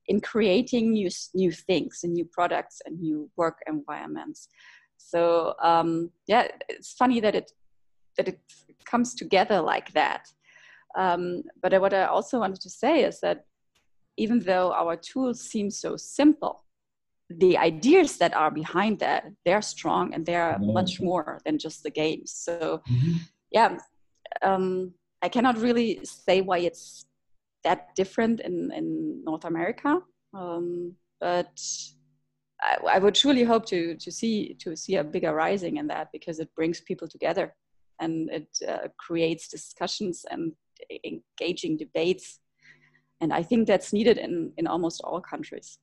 in 0.09 0.21
creating 0.21 0.93
new 0.93 1.11
new 1.35 1.53
things 1.53 2.01
and 2.03 2.13
new 2.13 2.25
products 2.25 2.81
and 2.85 3.01
new 3.01 3.31
work 3.37 3.59
environments. 3.67 4.49
So 4.97 5.55
um, 5.63 6.11
yeah 6.27 6.49
it's 6.69 6.93
funny 6.93 7.21
that 7.21 7.35
it 7.35 7.53
that 8.17 8.29
it 8.29 8.41
comes 8.85 9.15
together 9.15 9.61
like 9.61 9.93
that. 9.93 10.29
Um, 10.95 11.43
but 11.63 11.81
what 11.81 11.95
i 11.95 12.05
also 12.05 12.39
wanted 12.39 12.61
to 12.61 12.69
say 12.69 13.03
is 13.03 13.21
that 13.21 13.47
even 14.19 14.41
though 14.41 14.73
our 14.75 14.95
tools 14.95 15.41
seem 15.41 15.71
so 15.71 15.97
simple 15.97 16.65
the 17.39 17.57
ideas 17.59 18.19
that 18.19 18.35
are 18.35 18.51
behind 18.51 18.99
that 18.99 19.25
they're 19.45 19.63
strong 19.63 20.15
and 20.15 20.27
they're 20.27 20.55
mm-hmm. 20.55 20.73
much 20.73 21.01
more 21.01 21.41
than 21.45 21.59
just 21.59 21.83
the 21.83 21.91
games 21.91 22.33
so 22.33 22.81
mm-hmm. 22.91 23.13
yeah 23.51 23.79
um, 24.43 24.93
i 25.23 25.29
cannot 25.29 25.59
really 25.59 26.01
say 26.05 26.41
why 26.41 26.59
it's 26.59 27.07
that 27.65 27.95
different 27.95 28.41
in, 28.41 28.71
in 28.73 29.23
north 29.25 29.45
america 29.45 29.99
um, 30.35 30.95
but 31.21 31.61
I, 32.63 32.95
I, 32.95 32.99
would 32.99 33.15
truly 33.15 33.45
hope 33.45 33.67
to 33.67 33.97
to 33.97 34.11
see 34.11 34.55
to 34.61 34.77
see 34.77 34.97
a 34.97 35.05
bigger 35.05 35.35
rising 35.35 35.77
in 35.77 35.87
that 35.89 36.09
because 36.13 36.39
it 36.41 36.55
brings 36.55 36.81
people 36.81 37.07
together 37.07 37.55
and 38.01 38.31
it 38.31 38.49
uh, 38.67 38.89
creates 38.99 39.49
discussions 39.49 40.25
and 40.31 40.53
engaging 41.05 41.77
debates 41.77 42.41
and 43.21 43.33
i 43.33 43.43
think 43.43 43.67
that's 43.67 43.93
needed 43.93 44.19
in 44.19 44.53
in 44.57 44.67
almost 44.67 45.01
all 45.05 45.21
countries 45.21 45.79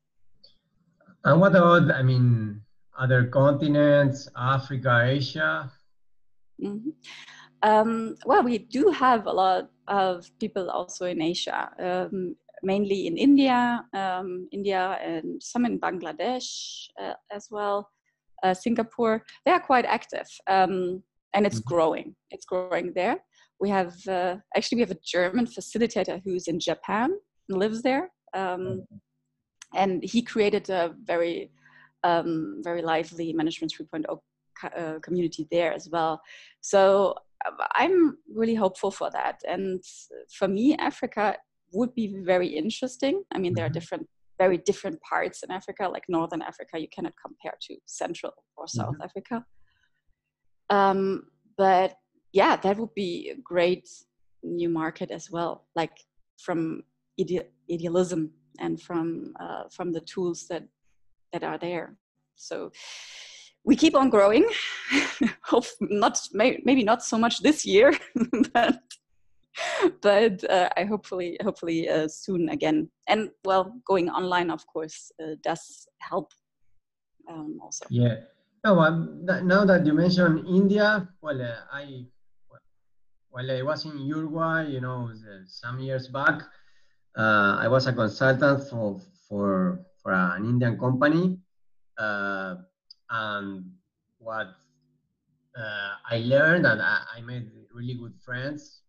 and 1.26 1.42
what 1.42 1.56
about 1.56 1.92
i 1.92 2.02
mean 2.02 2.62
other 2.98 3.26
continents 3.26 4.28
africa 4.38 5.02
asia? 5.06 5.72
Mm-hmm. 6.62 6.90
um, 7.64 8.16
well 8.26 8.44
we 8.44 8.58
do 8.58 8.90
have 8.92 9.26
a 9.28 9.32
lot 9.32 9.70
of 9.88 10.30
people 10.40 10.70
also 10.70 11.06
in 11.06 11.22
asia 11.22 11.70
um, 11.80 12.36
mainly 12.64 13.08
in 13.08 13.18
india 13.18 13.86
um, 13.94 14.48
india 14.52 15.00
and 15.02 15.42
some 15.42 15.66
in 15.66 15.80
bangladesh 15.80 16.88
uh, 17.02 17.14
as 17.32 17.48
well 17.50 17.90
uh, 18.44 18.54
singapore. 18.54 19.24
They 19.46 19.52
are 19.52 19.60
quite 19.60 19.86
active 19.86 20.28
um, 20.48 21.04
and 21.34 21.46
it's 21.46 21.60
mm-hmm. 21.60 21.76
growing. 21.76 22.16
It's 22.32 22.46
growing 22.46 22.94
there. 22.94 23.18
We 23.60 23.70
have 23.70 23.96
uh, 24.08 24.38
actually 24.56 24.78
we 24.78 24.82
have 24.82 24.92
a 24.92 25.00
german 25.06 25.46
facilitator 25.46 26.22
who's 26.24 26.48
in 26.48 26.60
japan 26.60 27.12
lives 27.50 27.82
there 27.82 28.10
um, 28.34 28.86
and 29.76 30.04
he 30.04 30.22
created 30.22 30.70
a 30.70 30.94
very 31.04 31.52
um, 32.04 32.62
very 32.64 32.82
lively 32.82 33.34
management 33.34 33.74
3.0 33.74 34.20
uh, 34.64 35.00
community 35.00 35.48
there 35.52 35.74
as 35.74 35.90
well. 35.90 36.22
So 36.62 37.16
um, 37.48 37.58
i'm 37.76 38.18
really 38.34 38.56
hopeful 38.56 38.92
for 38.92 39.10
that. 39.12 39.42
And 39.48 39.84
for 40.38 40.48
me 40.48 40.76
africa 40.78 41.36
would 41.72 41.94
be 41.96 42.22
very 42.24 42.48
interesting. 42.48 43.24
I 43.34 43.40
mean 43.40 43.54
there 43.54 43.66
are 43.66 43.70
mm-hmm. 43.70 43.74
different 43.74 44.08
very 44.38 44.58
different 44.58 45.02
parts 45.02 45.44
in 45.44 45.52
africa. 45.52 45.88
Like 45.88 46.04
northern 46.08 46.42
africa 46.42 46.80
you 46.80 46.88
cannot 46.90 47.14
compare 47.26 47.58
to 47.68 47.78
central 47.86 48.34
or 48.58 48.68
south 48.68 48.94
mm-hmm. 48.94 49.02
africa. 49.02 49.46
Um, 50.70 51.24
but 51.58 51.96
yeah 52.32 52.56
that 52.58 52.78
would 52.78 52.94
be 52.94 53.32
a 53.36 53.42
great 53.42 53.90
new 54.44 54.70
market 54.70 55.12
as 55.12 55.30
well 55.30 55.66
like 55.76 55.98
from 56.38 56.84
ide- 57.20 57.50
idealism 57.72 58.32
and 58.60 58.82
from 58.82 59.34
uh, 59.40 59.64
from 59.72 59.92
the 59.92 60.02
tools 60.02 60.48
that 60.50 60.64
that 61.34 61.44
are 61.44 61.58
there. 61.58 61.96
So 62.36 62.72
we 63.64 63.76
keep 63.76 63.96
on 63.96 64.10
growing. 64.10 64.48
Hope 65.44 65.66
not 65.82 66.20
maybe 66.34 66.84
not 66.84 67.04
so 67.04 67.18
much 67.18 67.42
this 67.42 67.66
year, 67.66 67.94
but 68.54 68.80
but 70.02 70.50
uh, 70.50 70.70
I 70.78 70.86
hopefully 70.86 71.38
hopefully 71.44 71.90
uh, 71.90 72.08
soon 72.08 72.50
again. 72.50 72.90
And 73.08 73.30
well, 73.44 73.74
going 73.86 74.10
online 74.10 74.50
of 74.50 74.66
course 74.68 75.12
uh, 75.22 75.36
does 75.44 75.88
help 76.00 76.32
um, 77.30 77.60
also. 77.62 77.86
Yeah. 77.90 78.16
No, 78.66 78.80
um, 78.80 79.26
now 79.26 79.64
that 79.64 79.86
you 79.86 79.94
mentioned 79.94 80.46
India, 80.46 81.08
well, 81.22 81.42
uh, 81.42 81.56
I 81.72 82.06
well, 83.32 83.52
I 83.52 83.62
was 83.62 83.86
in 83.86 84.00
Uruguay, 84.00 84.68
you 84.68 84.82
know, 84.82 85.12
some 85.48 85.80
years 85.80 86.08
back, 86.08 86.42
uh, 87.18 87.58
I 87.60 87.68
was 87.68 87.88
a 87.88 87.94
consultant 87.94 88.70
for 88.70 89.00
for 89.28 89.86
for 90.02 90.14
an 90.14 90.46
Indian 90.46 90.78
company, 90.80 91.38
uh, 91.98 92.56
and 93.10 93.72
what 94.20 94.48
uh, 95.58 95.94
I 96.10 96.20
learned 96.20 96.66
and 96.66 96.82
I, 96.82 97.02
I, 97.18 97.22
made 97.22 97.52
really 97.74 97.96
good 97.96 98.14
friends, 98.24 98.82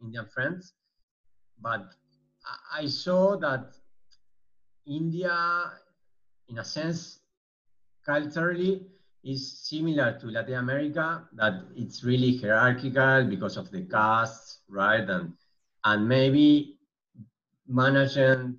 Indian 0.00 0.26
friends, 0.26 0.74
but 1.60 1.86
I 2.72 2.86
saw 2.86 3.36
that 3.38 3.74
India, 4.86 5.70
in 6.48 6.58
a 6.58 6.64
sense, 6.64 7.20
culturally 8.04 8.86
is 9.24 9.58
similar 9.68 10.18
to 10.20 10.26
Latin 10.26 10.54
America, 10.54 11.24
that 11.34 11.54
it's 11.76 12.02
really 12.02 12.36
hierarchical 12.36 13.24
because 13.24 13.56
of 13.56 13.70
the 13.70 13.82
castes, 13.82 14.58
right? 14.68 15.08
And 15.08 15.34
and 15.84 16.08
maybe 16.08 16.71
management 17.66 18.56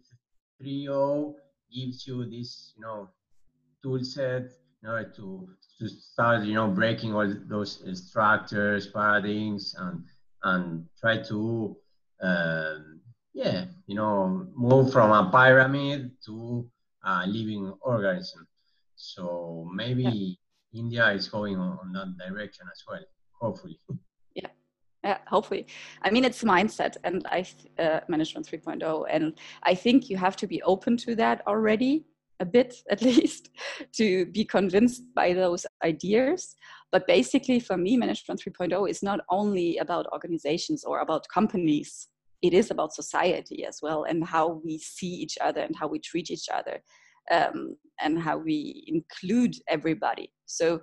3.0 0.61 1.33
gives 1.73 2.07
you 2.07 2.25
this, 2.29 2.73
you 2.75 2.83
know, 2.83 3.09
tool 3.81 4.03
set 4.03 4.51
in 4.81 4.89
order 4.89 5.11
to, 5.15 5.47
to 5.79 5.87
start, 5.87 6.43
you 6.43 6.53
know, 6.53 6.67
breaking 6.67 7.13
all 7.13 7.33
those 7.47 7.83
structures, 7.93 8.87
paradigms, 8.87 9.75
and 9.77 10.03
and 10.45 10.85
try 10.99 11.21
to, 11.23 11.75
um, 12.21 12.99
yeah, 13.33 13.65
you 13.87 13.95
know, 13.95 14.45
move 14.55 14.91
from 14.91 15.11
a 15.11 15.31
pyramid 15.31 16.11
to 16.25 16.69
a 17.05 17.25
living 17.25 17.73
organism. 17.81 18.45
So 18.95 19.69
maybe 19.73 20.03
yeah. 20.03 20.79
India 20.79 21.11
is 21.11 21.29
going 21.29 21.57
on, 21.57 21.79
on 21.81 21.93
that 21.93 22.27
direction 22.27 22.65
as 22.71 22.83
well, 22.87 23.03
hopefully 23.39 23.79
yeah 25.03 25.17
hopefully. 25.27 25.65
I 26.01 26.11
mean 26.11 26.25
it's 26.25 26.43
mindset 26.43 26.97
and 27.03 27.25
i 27.27 27.45
uh, 27.79 27.99
management 28.07 28.47
3.0 28.47 29.05
and 29.09 29.33
i 29.63 29.75
think 29.75 30.09
you 30.09 30.17
have 30.17 30.35
to 30.37 30.47
be 30.47 30.61
open 30.63 30.97
to 30.97 31.15
that 31.15 31.41
already 31.47 32.05
a 32.39 32.45
bit 32.45 32.71
at 32.89 33.01
least 33.01 33.49
to 33.93 34.25
be 34.27 34.43
convinced 34.45 35.03
by 35.15 35.33
those 35.33 35.65
ideas. 35.83 36.55
But 36.91 37.07
basically 37.07 37.59
for 37.59 37.77
me 37.77 37.97
management 37.97 38.41
3.0 38.41 38.89
is 38.89 39.01
not 39.03 39.19
only 39.29 39.77
about 39.77 40.11
organizations 40.11 40.83
or 40.83 40.99
about 40.99 41.27
companies. 41.33 42.07
It 42.41 42.53
is 42.53 42.71
about 42.71 42.93
society 42.93 43.65
as 43.65 43.79
well 43.81 44.03
and 44.03 44.19
how 44.35 44.61
we 44.65 44.77
see 44.77 45.13
each 45.23 45.37
other 45.47 45.61
and 45.61 45.75
how 45.75 45.87
we 45.87 45.99
treat 45.99 46.29
each 46.29 46.49
other 46.53 46.83
um, 47.31 47.77
and 48.01 48.19
how 48.19 48.37
we 48.37 48.83
include 48.87 49.55
everybody. 49.75 50.27
So 50.45 50.81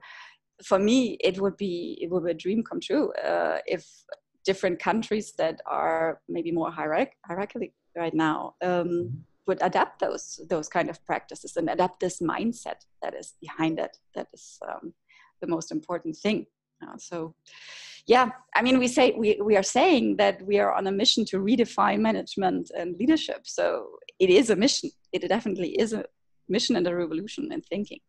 for 0.64 0.78
me 0.78 1.16
it 1.20 1.40
would 1.40 1.56
be 1.56 1.98
it 2.00 2.10
would 2.10 2.24
be 2.24 2.30
a 2.30 2.34
dream 2.34 2.62
come 2.62 2.80
true 2.80 3.12
uh, 3.14 3.58
if 3.66 3.84
different 4.44 4.78
countries 4.78 5.32
that 5.38 5.60
are 5.66 6.20
maybe 6.28 6.50
more 6.50 6.70
hierarch- 6.70 7.16
hierarchically 7.28 7.72
right 7.96 8.14
now 8.14 8.54
um, 8.62 8.70
mm-hmm. 8.70 9.16
would 9.46 9.58
adapt 9.62 10.00
those 10.00 10.40
those 10.48 10.68
kind 10.68 10.88
of 10.88 11.04
practices 11.04 11.56
and 11.56 11.68
adapt 11.68 12.00
this 12.00 12.20
mindset 12.20 12.80
that 13.02 13.14
is 13.14 13.34
behind 13.40 13.78
it 13.78 13.96
that 14.14 14.28
is 14.32 14.58
um, 14.68 14.92
the 15.40 15.46
most 15.46 15.72
important 15.72 16.16
thing. 16.16 16.46
Uh, 16.82 16.96
so 16.96 17.34
yeah 18.06 18.30
i 18.54 18.62
mean 18.62 18.78
we 18.78 18.88
say 18.88 19.14
we, 19.18 19.38
we 19.42 19.54
are 19.54 19.62
saying 19.62 20.16
that 20.16 20.40
we 20.46 20.58
are 20.58 20.72
on 20.72 20.86
a 20.86 20.92
mission 20.92 21.26
to 21.26 21.36
redefine 21.36 22.00
management 22.00 22.70
and 22.76 22.96
leadership. 22.98 23.40
So 23.44 23.90
it 24.18 24.30
is 24.30 24.48
a 24.50 24.56
mission. 24.56 24.90
It 25.12 25.28
definitely 25.28 25.70
is 25.78 25.92
a 25.92 26.04
mission 26.48 26.76
and 26.76 26.86
a 26.86 26.94
revolution 26.94 27.52
in 27.52 27.60
thinking 27.60 28.00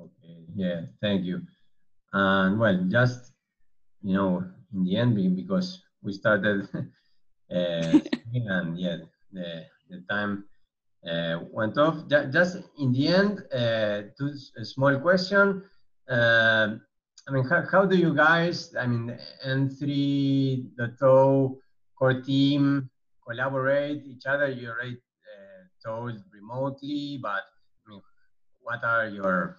Okay, 0.00 0.46
yeah, 0.54 0.80
thank 1.02 1.24
you. 1.24 1.42
And 2.12 2.58
well, 2.58 2.84
just, 2.88 3.32
you 4.02 4.14
know, 4.14 4.44
in 4.72 4.84
the 4.84 4.96
end, 4.96 5.36
because 5.36 5.82
we 6.02 6.12
started 6.12 6.68
uh, 6.74 7.98
and 8.32 8.78
yeah, 8.78 8.96
the, 9.32 9.64
the 9.90 10.02
time 10.08 10.44
uh, 11.06 11.40
went 11.52 11.76
off. 11.76 12.08
Just 12.08 12.58
in 12.78 12.92
the 12.92 13.08
end, 13.08 13.42
uh, 13.52 14.08
two 14.16 14.32
a 14.56 14.64
small 14.64 14.96
question. 14.98 15.62
Uh, 16.08 16.76
I 17.28 17.30
mean, 17.30 17.44
how, 17.44 17.62
how 17.70 17.84
do 17.84 17.96
you 17.96 18.14
guys, 18.14 18.74
I 18.80 18.86
mean, 18.86 19.18
M3.0 19.46 21.56
core 21.98 22.22
team 22.22 22.88
collaborate 23.26 24.06
each 24.06 24.24
other? 24.26 24.48
You 24.48 24.70
already 24.70 24.96
uh, 24.96 25.62
told 25.84 26.14
remotely, 26.32 27.18
but 27.22 27.42
I 27.86 27.90
mean, 27.90 28.00
what 28.62 28.82
are 28.82 29.06
your 29.06 29.58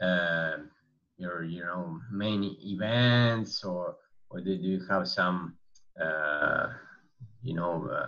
uh, 0.00 0.56
your 1.18 1.44
you 1.44 1.62
know 1.62 2.00
main 2.10 2.56
events 2.62 3.64
or 3.64 3.96
or 4.30 4.40
do 4.40 4.52
you 4.52 4.80
have 4.88 5.06
some 5.06 5.56
uh, 6.00 6.68
you 7.42 7.54
know 7.54 7.88
uh, 7.88 8.06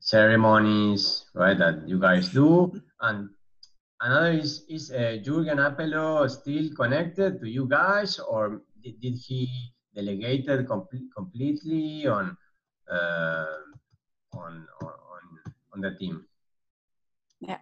ceremonies 0.00 1.26
right 1.34 1.58
that 1.58 1.86
you 1.86 2.00
guys 2.00 2.30
do? 2.30 2.72
And 3.00 3.28
another 4.00 4.32
is 4.32 4.64
is 4.68 4.90
uh, 4.90 5.18
Jürgen 5.22 5.60
Appelo 5.60 6.28
still 6.30 6.74
connected 6.74 7.40
to 7.40 7.48
you 7.48 7.66
guys 7.66 8.18
or 8.18 8.62
did, 8.82 9.00
did 9.00 9.14
he 9.14 9.48
delegated 9.94 10.66
com- 10.66 10.88
completely 11.14 12.06
on, 12.06 12.36
uh, 12.90 13.46
on 14.32 14.66
on 14.82 15.22
on 15.74 15.80
the 15.80 15.94
team? 15.98 16.24
Yeah. 17.40 17.58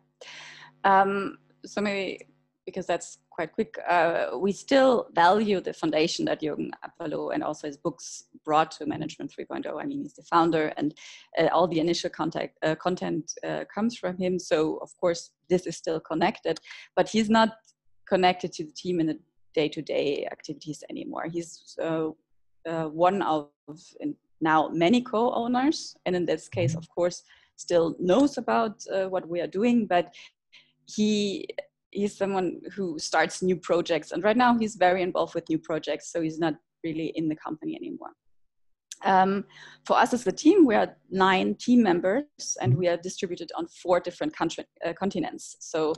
Um, 0.85 1.39
so 1.65 1.81
maybe 1.81 2.27
because 2.67 2.85
that's 2.85 3.19
quite 3.31 3.53
quick, 3.53 3.79
uh, 3.89 4.31
we 4.37 4.51
still 4.51 5.09
value 5.15 5.61
the 5.61 5.73
foundation 5.73 6.25
that 6.25 6.43
Jürgen 6.43 6.71
Appelo 6.85 7.33
and 7.33 7.43
also 7.43 7.69
his 7.69 7.77
books 7.77 8.25
brought 8.45 8.73
to 8.73 8.87
Management 8.87 9.33
3.0. 9.33 9.81
I 9.81 9.87
mean, 9.87 10.03
he's 10.03 10.15
the 10.15 10.25
founder, 10.25 10.73
and 10.77 10.93
uh, 11.39 11.47
all 11.53 11.69
the 11.69 11.79
initial 11.81 12.11
contact, 12.11 12.59
uh, 12.63 12.75
content 12.75 13.33
uh, 13.47 13.65
comes 13.73 13.97
from 13.97 14.19
him. 14.19 14.39
So, 14.39 14.79
of 14.79 14.91
course, 15.01 15.31
this 15.49 15.67
is 15.67 15.77
still 15.77 16.01
connected, 16.01 16.59
but 16.97 17.09
he's 17.09 17.31
not 17.31 17.57
connected 18.07 18.53
to 18.55 18.65
the 18.65 18.73
team 18.73 19.01
in 19.01 19.07
the 19.07 19.19
day 19.55 19.69
to 19.69 19.81
day 19.81 20.27
activities 20.31 20.83
anymore. 20.91 21.27
He's 21.31 21.77
uh, 21.81 22.11
uh, 22.69 22.89
one 22.89 23.23
of 23.23 23.49
now 24.41 24.69
many 24.69 25.01
co 25.01 25.33
owners, 25.33 25.97
and 26.05 26.17
in 26.17 26.27
this 26.27 26.49
case, 26.49 26.75
of 26.75 26.87
course, 26.89 27.23
still 27.55 27.97
knows 27.99 28.37
about 28.37 28.85
what 29.09 29.27
we 29.29 29.41
are 29.41 29.47
doing, 29.47 29.87
but 29.87 30.13
he 30.89 31.49
he's 31.97 32.17
someone 32.17 32.61
who 32.75 32.99
starts 32.99 33.43
new 33.43 33.57
projects, 33.57 34.13
and 34.13 34.23
right 34.23 34.37
now 34.37 34.57
he's 34.59 34.77
very 34.77 35.03
involved 35.03 35.35
with 35.35 35.49
new 35.49 35.59
projects, 35.59 36.13
so 36.13 36.21
he's 36.21 36.39
not 36.39 36.55
really 36.85 37.09
in 37.17 37.29
the 37.29 37.37
company 37.37 37.75
anymore. 37.75 38.13
Um, 39.05 39.45
for 39.87 39.97
us 39.97 40.13
as 40.15 40.27
a 40.27 40.33
team, 40.33 40.67
we 40.67 40.75
are 40.75 40.97
nine 41.11 41.55
team 41.55 41.83
members 41.83 42.57
and 42.61 42.77
we 42.77 42.89
are 42.89 42.97
distributed 42.97 43.51
on 43.57 43.67
four 43.83 44.01
different 44.01 44.35
country, 44.35 44.65
uh, 44.85 44.95
continents, 44.95 45.57
so 45.61 45.95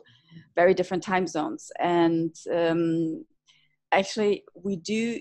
very 0.57 0.75
different 0.75 1.03
time 1.03 1.27
zones. 1.27 1.71
And 1.79 2.35
um, 2.53 3.25
actually, 3.93 4.45
we 4.55 4.77
do, 4.77 5.21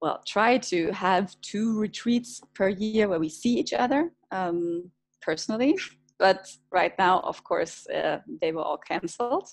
well, 0.00 0.22
try 0.26 0.58
to 0.58 0.92
have 0.92 1.34
two 1.40 1.78
retreats 1.78 2.40
per 2.54 2.68
year 2.68 3.08
where 3.08 3.20
we 3.20 3.28
see 3.28 3.54
each 3.58 3.72
other 3.72 4.10
um, 4.30 4.90
personally. 5.20 5.76
But 6.18 6.48
right 6.70 6.92
now, 6.98 7.20
of 7.20 7.42
course, 7.44 7.86
uh, 7.88 8.18
they 8.40 8.52
were 8.52 8.62
all 8.62 8.78
cancelled. 8.78 9.48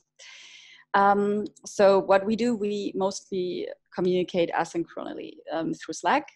Um, 0.93 1.45
so 1.65 1.99
what 1.99 2.25
we 2.25 2.35
do, 2.35 2.55
we 2.55 2.91
mostly 2.95 3.67
communicate 3.95 4.51
asynchronously 4.51 5.33
um, 5.51 5.73
through 5.73 5.93
Slack 5.93 6.27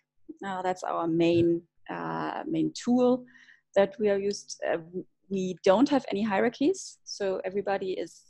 uh, 0.45 0.61
that's 0.61 0.83
our 0.83 1.07
main 1.07 1.61
uh, 1.89 2.43
main 2.47 2.71
tool 2.73 3.25
that 3.75 3.95
we 3.99 4.09
are 4.09 4.17
used. 4.17 4.61
Uh, 4.67 4.77
we 5.29 5.55
don't 5.63 5.89
have 5.89 6.05
any 6.11 6.23
hierarchies, 6.23 6.97
so 7.03 7.41
everybody 7.45 7.91
is 7.91 8.21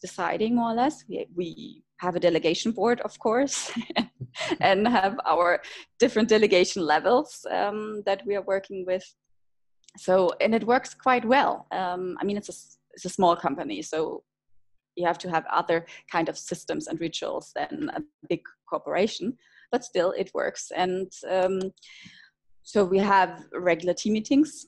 deciding 0.00 0.56
more 0.56 0.72
or 0.72 0.74
less. 0.74 1.04
We, 1.08 1.26
we 1.34 1.82
have 1.98 2.16
a 2.16 2.20
delegation 2.20 2.72
board, 2.72 3.00
of 3.02 3.18
course, 3.18 3.70
and 4.60 4.86
have 4.88 5.18
our 5.26 5.60
different 5.98 6.28
delegation 6.28 6.84
levels 6.84 7.46
um, 7.50 8.02
that 8.06 8.22
we 8.26 8.34
are 8.34 8.42
working 8.42 8.84
with. 8.86 9.04
So, 9.96 10.32
and 10.40 10.54
it 10.54 10.64
works 10.64 10.94
quite 10.94 11.24
well. 11.24 11.66
Um, 11.72 12.16
I 12.20 12.24
mean, 12.24 12.36
it's 12.36 12.48
a, 12.48 12.56
it's 12.94 13.04
a 13.04 13.08
small 13.08 13.36
company, 13.36 13.82
so 13.82 14.22
you 14.96 15.06
have 15.06 15.18
to 15.18 15.30
have 15.30 15.44
other 15.50 15.86
kind 16.10 16.28
of 16.28 16.36
systems 16.36 16.86
and 16.86 17.00
rituals 17.00 17.52
than 17.54 17.90
a 17.94 18.00
big 18.28 18.42
corporation 18.68 19.36
but 19.70 19.84
still 19.84 20.12
it 20.12 20.30
works. 20.34 20.72
And 20.74 21.10
um, 21.28 21.60
so 22.62 22.84
we 22.84 22.98
have 22.98 23.44
regular 23.52 23.94
team 23.94 24.14
meetings 24.14 24.66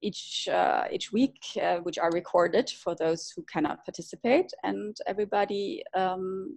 each 0.00 0.48
uh, 0.48 0.84
each 0.92 1.12
week, 1.12 1.38
uh, 1.60 1.78
which 1.78 1.98
are 1.98 2.10
recorded 2.12 2.70
for 2.70 2.94
those 2.94 3.32
who 3.34 3.42
cannot 3.52 3.84
participate, 3.84 4.52
and 4.62 4.96
everybody 5.06 5.82
um, 5.94 6.56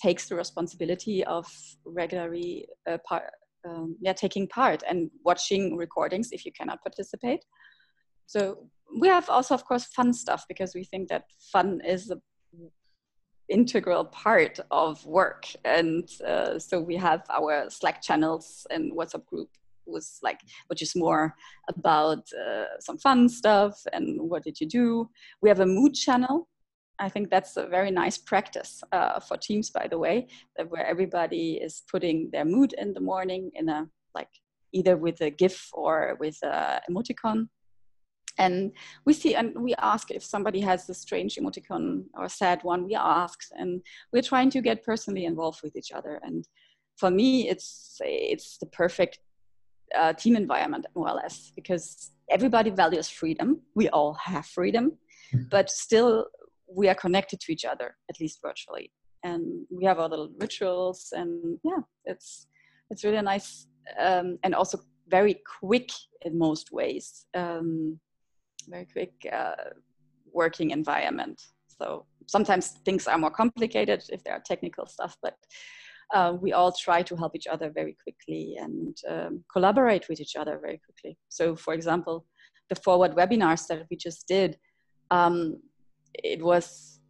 takes 0.00 0.28
the 0.28 0.36
responsibility 0.36 1.24
of 1.24 1.46
regularly 1.84 2.68
uh, 2.88 2.98
um, 3.66 3.96
yeah 4.00 4.12
taking 4.12 4.46
part 4.46 4.82
and 4.88 5.10
watching 5.24 5.76
recordings 5.76 6.30
if 6.32 6.44
you 6.44 6.52
cannot 6.52 6.82
participate. 6.82 7.44
So 8.26 8.68
we 9.00 9.08
have 9.08 9.28
also, 9.28 9.54
of 9.54 9.64
course, 9.64 9.84
fun 9.84 10.12
stuff 10.12 10.44
because 10.48 10.74
we 10.74 10.84
think 10.84 11.08
that 11.08 11.24
fun 11.52 11.80
is 11.84 12.10
a 12.10 12.20
integral 13.48 14.04
part 14.06 14.58
of 14.70 15.04
work 15.06 15.46
and 15.64 16.10
uh, 16.26 16.58
so 16.58 16.80
we 16.80 16.96
have 16.96 17.22
our 17.30 17.70
slack 17.70 18.02
channels 18.02 18.66
and 18.70 18.92
whatsapp 18.92 19.24
group 19.26 19.48
was 19.86 20.18
like 20.22 20.40
which 20.66 20.82
is 20.82 20.96
more 20.96 21.32
about 21.68 22.24
uh, 22.32 22.64
some 22.80 22.98
fun 22.98 23.28
stuff 23.28 23.80
and 23.92 24.20
what 24.20 24.42
did 24.42 24.60
you 24.60 24.66
do 24.66 25.08
we 25.42 25.48
have 25.48 25.60
a 25.60 25.66
mood 25.66 25.94
channel 25.94 26.48
i 26.98 27.08
think 27.08 27.30
that's 27.30 27.56
a 27.56 27.66
very 27.66 27.90
nice 27.90 28.18
practice 28.18 28.82
uh, 28.92 29.20
for 29.20 29.36
teams 29.36 29.70
by 29.70 29.86
the 29.88 29.98
way 29.98 30.26
where 30.68 30.86
everybody 30.86 31.54
is 31.62 31.82
putting 31.90 32.30
their 32.32 32.44
mood 32.44 32.72
in 32.78 32.92
the 32.94 33.00
morning 33.00 33.50
in 33.54 33.68
a 33.68 33.88
like 34.14 34.28
either 34.72 34.96
with 34.96 35.20
a 35.20 35.30
gif 35.30 35.70
or 35.72 36.16
with 36.20 36.38
a 36.42 36.80
emoticon. 36.90 37.48
And 38.38 38.72
we 39.06 39.14
see 39.14 39.34
and 39.34 39.54
we 39.58 39.74
ask 39.78 40.10
if 40.10 40.22
somebody 40.22 40.60
has 40.60 40.90
a 40.90 40.94
strange 40.94 41.36
emoticon 41.36 42.04
or 42.14 42.24
a 42.26 42.28
sad 42.42 42.62
one 42.64 42.84
we 42.84 42.94
ask 42.94 43.38
and 43.52 43.80
we're 44.12 44.30
trying 44.32 44.50
to 44.50 44.60
get 44.60 44.84
personally 44.84 45.24
involved 45.24 45.60
with 45.62 45.74
each 45.74 45.92
other. 45.92 46.20
And 46.22 46.46
for 47.00 47.10
me 47.10 47.48
it's 47.48 47.96
it's 48.00 48.58
the 48.58 48.66
perfect 48.66 49.20
uh, 49.98 50.12
team 50.12 50.36
environment 50.36 50.84
more 50.94 51.08
or 51.10 51.16
less 51.22 51.52
because 51.56 52.10
everybody 52.28 52.70
values 52.70 53.08
freedom. 53.08 53.62
We 53.74 53.88
all 53.88 54.14
have 54.14 54.44
freedom. 54.46 54.92
Mm-hmm. 55.34 55.48
but 55.50 55.68
still 55.68 56.26
we 56.68 56.88
are 56.88 56.94
connected 56.94 57.40
to 57.40 57.52
each 57.52 57.64
other 57.64 57.96
at 58.10 58.20
least 58.20 58.40
virtually 58.42 58.92
and 59.24 59.66
we 59.70 59.84
have 59.84 59.98
our 59.98 60.08
little 60.08 60.30
rituals 60.38 61.12
and 61.12 61.58
yeah 61.64 61.80
it's 62.04 62.48
it's 62.90 63.04
really 63.04 63.22
nice 63.22 63.66
um, 64.00 64.38
and 64.42 64.54
also 64.54 64.78
very 65.08 65.40
quick 65.60 65.90
in 66.22 66.36
most 66.38 66.72
ways 66.72 67.26
um, 67.34 67.98
very 68.68 68.86
quick 68.86 69.12
uh, 69.32 69.54
working 70.32 70.70
environment. 70.70 71.40
So 71.80 72.06
sometimes 72.26 72.68
things 72.84 73.06
are 73.06 73.18
more 73.18 73.30
complicated 73.30 74.02
if 74.10 74.22
there 74.24 74.34
are 74.34 74.42
technical 74.44 74.86
stuff, 74.86 75.16
but 75.22 75.36
uh, 76.14 76.36
we 76.40 76.52
all 76.52 76.72
try 76.72 77.02
to 77.02 77.16
help 77.16 77.34
each 77.34 77.46
other 77.46 77.70
very 77.70 77.96
quickly 78.02 78.56
and 78.58 78.96
um, 79.08 79.44
collaborate 79.52 80.08
with 80.08 80.20
each 80.20 80.36
other 80.36 80.58
very 80.60 80.80
quickly. 80.84 81.18
So, 81.28 81.56
for 81.56 81.74
example, 81.74 82.26
the 82.68 82.76
forward 82.76 83.12
webinars 83.16 83.66
that 83.66 83.86
we 83.90 83.96
just 83.96 84.28
did, 84.28 84.56
um, 85.10 85.60
it 86.24 86.42
was 86.42 87.00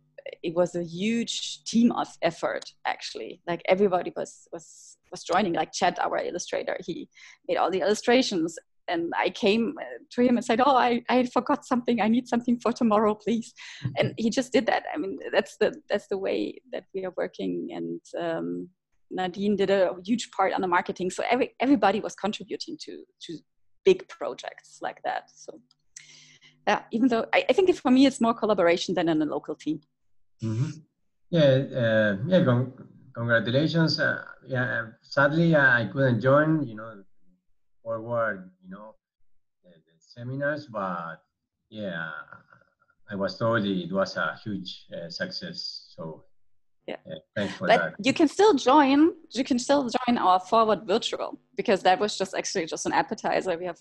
it 0.42 0.54
was 0.54 0.74
a 0.74 0.82
huge 0.82 1.64
team 1.64 1.92
of 1.92 2.08
effort 2.22 2.64
actually. 2.86 3.40
Like 3.46 3.62
everybody 3.68 4.12
was 4.16 4.48
was 4.52 4.96
was 5.10 5.22
joining. 5.22 5.52
Like 5.54 5.72
Chad, 5.72 5.98
our 6.00 6.18
illustrator, 6.18 6.76
he 6.84 7.08
made 7.48 7.56
all 7.56 7.70
the 7.70 7.80
illustrations 7.80 8.56
and 8.88 9.12
I 9.18 9.30
came 9.30 9.74
uh, 9.80 9.84
to 10.12 10.22
him 10.22 10.36
and 10.36 10.44
said, 10.44 10.60
"Oh, 10.64 10.76
I, 10.76 11.02
I 11.08 11.24
forgot 11.24 11.64
something. 11.64 12.00
I 12.00 12.08
need 12.08 12.28
something 12.28 12.58
for 12.58 12.72
tomorrow, 12.72 13.14
please." 13.14 13.52
And 13.98 14.14
he 14.16 14.30
just 14.30 14.52
did 14.52 14.66
that. 14.66 14.84
I 14.94 14.98
mean, 14.98 15.18
that's 15.32 15.56
the 15.58 15.74
that's 15.88 16.08
the 16.08 16.18
way 16.18 16.60
that 16.72 16.84
we 16.94 17.04
are 17.04 17.12
working. 17.16 17.68
And 17.72 18.00
um, 18.18 18.68
Nadine 19.10 19.56
did 19.56 19.70
a 19.70 19.92
huge 20.04 20.30
part 20.30 20.52
on 20.52 20.60
the 20.60 20.68
marketing, 20.68 21.10
so 21.10 21.22
every 21.28 21.54
everybody 21.60 22.00
was 22.00 22.14
contributing 22.14 22.76
to 22.82 23.04
to 23.22 23.38
big 23.84 24.08
projects 24.08 24.78
like 24.82 25.00
that. 25.04 25.30
So 25.34 25.60
yeah, 26.66 26.82
even 26.90 27.08
though 27.08 27.26
I, 27.32 27.44
I 27.48 27.52
think 27.52 27.74
for 27.76 27.90
me 27.90 28.06
it's 28.06 28.20
more 28.20 28.34
collaboration 28.34 28.94
than 28.94 29.08
in 29.08 29.22
a 29.22 29.24
local 29.24 29.54
team. 29.54 29.80
Mm-hmm. 30.42 30.70
Yeah, 31.30 31.42
uh, 31.42 32.16
yeah. 32.26 32.44
Con- 32.44 32.72
congratulations. 33.14 33.98
Uh, 34.00 34.22
yeah, 34.46 34.86
sadly 35.02 35.56
I 35.56 35.88
couldn't 35.92 36.20
join. 36.20 36.66
You 36.66 36.76
know 36.76 37.02
forward, 37.86 38.50
you 38.64 38.68
know, 38.68 38.96
the, 39.62 39.70
the 39.70 39.94
seminars, 39.98 40.66
but 40.66 41.22
yeah, 41.70 42.10
I 43.08 43.14
was 43.14 43.38
told 43.38 43.64
it 43.64 43.92
was 43.92 44.16
a 44.16 44.36
huge 44.42 44.86
uh, 44.92 45.08
success. 45.08 45.94
So 45.94 46.24
yeah, 46.88 46.96
thanks 47.36 47.54
for 47.54 47.68
but 47.68 47.78
that. 47.78 47.94
You 48.04 48.12
can 48.12 48.26
still 48.26 48.54
join. 48.54 49.12
You 49.30 49.44
can 49.44 49.60
still 49.60 49.88
join 49.88 50.18
our 50.18 50.40
forward 50.40 50.80
virtual 50.86 51.38
because 51.56 51.82
that 51.82 52.00
was 52.00 52.18
just 52.18 52.34
actually 52.34 52.66
just 52.66 52.86
an 52.86 52.92
appetizer. 52.92 53.56
We 53.56 53.66
have 53.66 53.78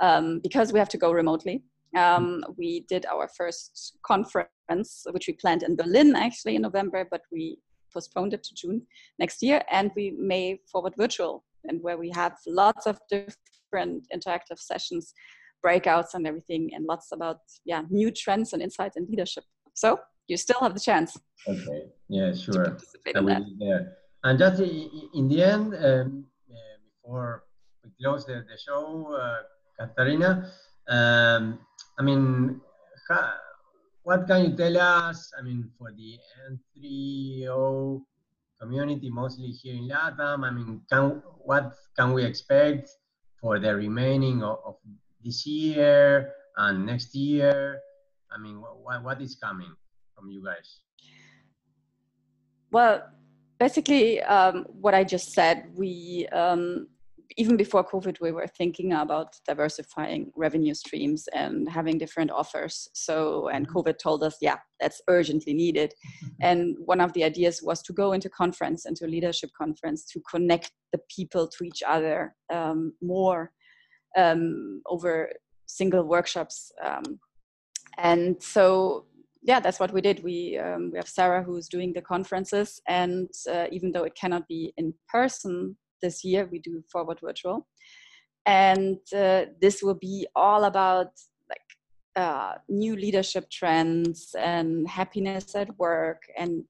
um, 0.00 0.40
because 0.40 0.72
we 0.72 0.80
have 0.80 0.88
to 0.90 0.98
go 0.98 1.12
remotely. 1.12 1.62
Um, 1.96 2.44
we 2.56 2.84
did 2.88 3.06
our 3.06 3.28
first 3.36 3.98
conference, 4.04 5.06
which 5.10 5.26
we 5.26 5.34
planned 5.34 5.62
in 5.62 5.76
Berlin 5.76 6.16
actually 6.16 6.56
in 6.56 6.62
November, 6.62 7.06
but 7.10 7.22
we 7.32 7.58
postponed 7.92 8.34
it 8.34 8.42
to 8.42 8.54
June 8.54 8.82
next 9.18 9.42
year, 9.42 9.62
and 9.70 9.90
we 9.96 10.10
may 10.18 10.58
forward 10.70 10.94
virtual 10.96 11.44
and 11.64 11.82
where 11.82 11.96
we 11.96 12.10
have 12.10 12.34
lots 12.46 12.86
of 12.86 12.98
different 13.08 14.06
interactive 14.14 14.58
sessions, 14.58 15.14
breakouts 15.64 16.14
and 16.14 16.26
everything, 16.26 16.70
and 16.74 16.84
lots 16.84 17.12
about 17.12 17.40
yeah 17.64 17.82
new 17.90 18.10
trends 18.10 18.52
and 18.52 18.62
insights 18.62 18.96
and 18.96 19.08
leadership. 19.08 19.44
So 19.74 19.98
you 20.28 20.36
still 20.36 20.60
have 20.60 20.74
the 20.74 20.80
chance. 20.80 21.16
Okay. 21.48 21.82
Yeah, 22.08 22.32
sure. 22.34 22.78
there. 23.58 23.96
And 24.24 24.38
just 24.38 24.60
in 24.60 25.28
the 25.28 25.42
end, 25.42 25.74
um, 25.74 26.24
uh, 26.50 26.54
before 27.02 27.44
we 27.82 27.90
close 28.02 28.24
the, 28.24 28.44
the 28.48 28.58
show, 28.58 29.14
uh, 29.14 29.42
Katarina, 29.78 30.50
um, 30.88 31.58
I 31.98 32.02
mean, 32.02 32.60
how, 33.08 33.34
what 34.02 34.26
can 34.26 34.50
you 34.50 34.56
tell 34.56 34.76
us? 34.78 35.32
I 35.38 35.42
mean, 35.42 35.70
for 35.78 35.92
the 35.92 36.18
M3O 36.50 38.02
community, 38.60 39.10
mostly 39.10 39.48
here 39.48 39.74
in 39.74 39.88
LATAM? 39.88 40.44
I 40.44 40.50
mean, 40.50 40.80
can, 40.90 41.22
what 41.38 41.72
can 41.96 42.12
we 42.12 42.24
expect 42.24 42.90
for 43.40 43.58
the 43.58 43.74
remaining 43.74 44.42
of, 44.42 44.58
of 44.64 44.76
this 45.24 45.46
year 45.46 46.32
and 46.56 46.86
next 46.86 47.14
year? 47.14 47.80
I 48.30 48.38
mean, 48.38 48.60
what, 48.60 49.02
what 49.02 49.20
is 49.20 49.36
coming 49.36 49.72
from 50.14 50.30
you 50.30 50.44
guys? 50.44 50.80
Well, 52.72 53.06
basically, 53.58 54.20
um, 54.22 54.66
what 54.80 54.94
I 54.94 55.04
just 55.04 55.32
said, 55.32 55.70
we 55.74 56.26
um, 56.32 56.88
even 57.36 57.56
before 57.56 57.84
COVID, 57.84 58.20
we 58.20 58.32
were 58.32 58.46
thinking 58.46 58.92
about 58.92 59.36
diversifying 59.46 60.30
revenue 60.36 60.74
streams 60.74 61.26
and 61.34 61.68
having 61.68 61.98
different 61.98 62.30
offers. 62.30 62.88
So, 62.92 63.48
and 63.48 63.66
mm-hmm. 63.66 63.76
COVID 63.76 63.98
told 63.98 64.22
us, 64.22 64.36
yeah, 64.40 64.58
that's 64.80 65.00
urgently 65.08 65.54
needed. 65.54 65.94
Mm-hmm. 66.24 66.34
And 66.40 66.76
one 66.84 67.00
of 67.00 67.12
the 67.12 67.24
ideas 67.24 67.60
was 67.62 67.82
to 67.82 67.92
go 67.92 68.12
into 68.12 68.28
conference, 68.28 68.86
into 68.86 69.06
a 69.06 69.08
leadership 69.08 69.50
conference, 69.56 70.04
to 70.06 70.20
connect 70.30 70.72
the 70.92 71.00
people 71.08 71.48
to 71.48 71.64
each 71.64 71.82
other 71.86 72.34
um, 72.52 72.92
more 73.02 73.50
um, 74.16 74.82
over 74.86 75.30
single 75.66 76.04
workshops. 76.04 76.70
Um, 76.82 77.18
and 77.98 78.42
so 78.42 79.06
yeah, 79.42 79.60
that's 79.60 79.78
what 79.78 79.92
we 79.92 80.00
did. 80.00 80.24
We 80.24 80.58
um, 80.58 80.90
we 80.90 80.96
have 80.98 81.08
Sarah 81.08 81.42
who's 81.42 81.68
doing 81.68 81.92
the 81.92 82.00
conferences, 82.00 82.80
and 82.88 83.28
uh, 83.50 83.66
even 83.70 83.92
though 83.92 84.04
it 84.04 84.14
cannot 84.14 84.48
be 84.48 84.72
in 84.78 84.94
person 85.08 85.76
this 86.04 86.24
year, 86.24 86.48
we 86.52 86.58
do 86.58 86.82
forward 86.92 87.18
virtual, 87.28 87.66
and 88.46 88.98
uh, 89.24 89.42
this 89.60 89.76
will 89.82 89.98
be 90.10 90.26
all 90.34 90.62
about 90.64 91.10
like 91.52 91.68
uh, 92.24 92.54
new 92.68 92.94
leadership 93.04 93.44
trends 93.50 94.34
and 94.38 94.88
happiness 94.88 95.54
at 95.54 95.68
work 95.78 96.22
and 96.38 96.64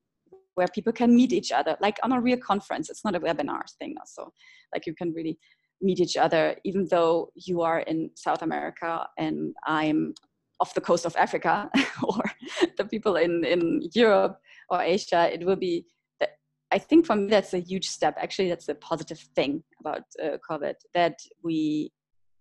where 0.57 0.69
people 0.69 0.93
can 1.01 1.11
meet 1.21 1.33
each 1.33 1.51
other 1.51 1.77
like 1.81 1.99
on 2.05 2.13
a 2.13 2.21
real 2.21 2.39
conference. 2.39 2.89
It's 2.91 3.05
not 3.05 3.17
a 3.17 3.21
webinar 3.21 3.65
thing 3.79 3.95
also 4.01 4.33
like 4.73 4.87
you 4.87 4.95
can 4.95 5.13
really 5.13 5.37
meet 5.83 5.99
each 6.01 6.17
other 6.17 6.57
even 6.65 6.87
though 6.91 7.31
you 7.35 7.61
are 7.61 7.81
in 7.81 8.09
south 8.15 8.43
america 8.43 8.91
and 9.19 9.37
i'm 9.67 10.15
off 10.61 10.75
the 10.75 10.81
coast 10.81 11.05
of 11.05 11.17
Africa 11.17 11.71
or 12.03 12.23
the 12.77 12.85
people 12.85 13.17
in, 13.17 13.45
in 13.45 13.83
Europe 13.95 14.39
or 14.71 14.81
Asia, 14.81 15.33
it 15.33 15.45
will 15.45 15.57
be, 15.57 15.87
I 16.73 16.79
think 16.79 17.07
for 17.07 17.15
me, 17.17 17.29
that's 17.29 17.55
a 17.55 17.59
huge 17.59 17.89
step. 17.89 18.17
Actually, 18.19 18.49
that's 18.49 18.69
a 18.69 18.75
positive 18.75 19.19
thing 19.37 19.63
about 19.81 20.03
uh, 20.23 20.39
COVID 20.49 20.75
that 20.95 21.19
we 21.43 21.93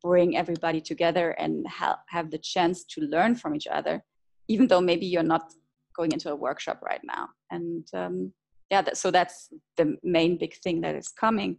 bring 0.02 0.36
everybody 0.36 0.82
together 0.82 1.32
and 1.32 1.66
ha- 1.68 2.00
have 2.10 2.32
the 2.32 2.38
chance 2.38 2.84
to 2.84 3.02
learn 3.02 3.36
from 3.36 3.56
each 3.56 3.68
other, 3.68 4.04
even 4.48 4.68
though 4.68 4.82
maybe 4.82 5.06
you're 5.06 5.24
not 5.24 5.54
going 5.96 6.12
into 6.12 6.32
a 6.32 6.36
workshop 6.36 6.82
right 6.82 7.02
now. 7.04 7.30
And 7.52 7.88
um, 7.94 8.34
yeah, 8.72 8.82
that, 8.82 8.98
so 8.98 9.12
that's 9.12 9.50
the 9.78 9.96
main 10.04 10.38
big 10.38 10.56
thing 10.64 10.82
that 10.82 10.96
is 10.96 11.10
coming 11.10 11.58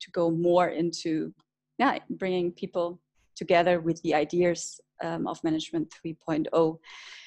to 0.00 0.10
go 0.10 0.30
more 0.30 0.68
into 0.68 1.34
yeah 1.78 1.98
bringing 2.10 2.52
people 2.52 3.00
together 3.36 3.80
with 3.80 4.02
the 4.02 4.14
ideas 4.14 4.80
um, 5.02 5.26
of 5.26 5.42
Management 5.44 5.92
3.0. 6.04 6.78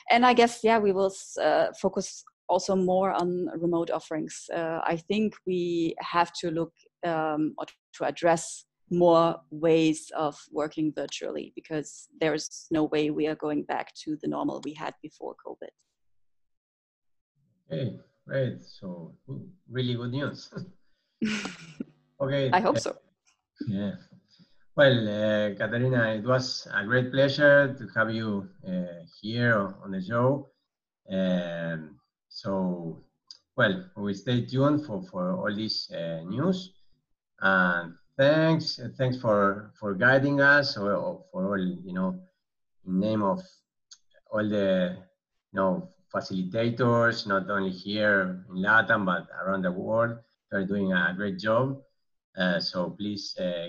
And 0.09 0.25
I 0.25 0.33
guess, 0.33 0.59
yeah, 0.63 0.77
we 0.77 0.91
will 0.91 1.13
uh, 1.41 1.67
focus 1.79 2.23
also 2.51 2.75
more 2.75 3.11
on 3.11 3.47
remote 3.57 3.89
offerings. 3.89 4.35
Uh, 4.53 4.79
I 4.93 4.97
think 4.97 5.33
we 5.47 5.95
have 5.99 6.31
to 6.41 6.51
look 6.51 6.73
um, 7.05 7.55
or 7.57 7.65
to 7.95 8.03
address 8.03 8.65
more 8.89 9.37
ways 9.49 10.11
of 10.17 10.35
working 10.51 10.91
virtually 10.93 11.53
because 11.55 12.09
there's 12.19 12.67
no 12.71 12.83
way 12.83 13.09
we 13.09 13.25
are 13.27 13.39
going 13.45 13.63
back 13.63 13.87
to 14.03 14.17
the 14.21 14.27
normal 14.27 14.61
we 14.65 14.73
had 14.73 14.93
before 15.01 15.33
COVID. 15.45 15.73
Okay, 17.71 17.97
great. 18.27 18.63
So 18.63 19.15
really 19.69 19.95
good 19.95 20.11
news. 20.11 20.53
okay. 22.21 22.51
I 22.51 22.59
hope 22.59 22.79
so. 22.79 22.97
Yeah. 23.65 23.93
Well, 24.75 24.97
uh, 25.07 25.55
Katarina, 25.55 26.15
it 26.15 26.25
was 26.25 26.67
a 26.73 26.83
great 26.85 27.11
pleasure 27.11 27.73
to 27.77 27.87
have 27.95 28.11
you 28.11 28.49
uh, 28.67 29.03
here 29.21 29.75
on 29.83 29.91
the 29.91 30.01
show. 30.01 30.49
Um, 31.09 32.00
so, 32.31 33.03
well, 33.57 33.85
we 33.97 34.13
stay 34.13 34.45
tuned 34.45 34.85
for, 34.85 35.03
for 35.03 35.35
all 35.35 35.53
this 35.53 35.91
uh, 35.91 36.21
news. 36.25 36.71
And 37.41 37.93
thanks, 38.17 38.79
thanks 38.97 39.17
for, 39.17 39.73
for 39.79 39.93
guiding 39.93 40.39
us, 40.39 40.77
or 40.77 41.23
for 41.31 41.49
all, 41.49 41.59
you 41.59 41.93
know, 41.93 42.19
in 42.87 42.99
name 42.99 43.21
of 43.21 43.41
all 44.31 44.47
the, 44.47 44.95
you 45.51 45.57
know, 45.59 45.89
facilitators, 46.13 47.27
not 47.27 47.49
only 47.49 47.69
here 47.69 48.45
in 48.49 48.61
Latin, 48.61 49.05
but 49.05 49.27
around 49.43 49.63
the 49.63 49.71
world. 49.71 50.17
They're 50.49 50.65
doing 50.65 50.93
a 50.93 51.13
great 51.15 51.37
job. 51.37 51.81
Uh, 52.37 52.59
so 52.61 52.91
please 52.91 53.35
uh, 53.37 53.67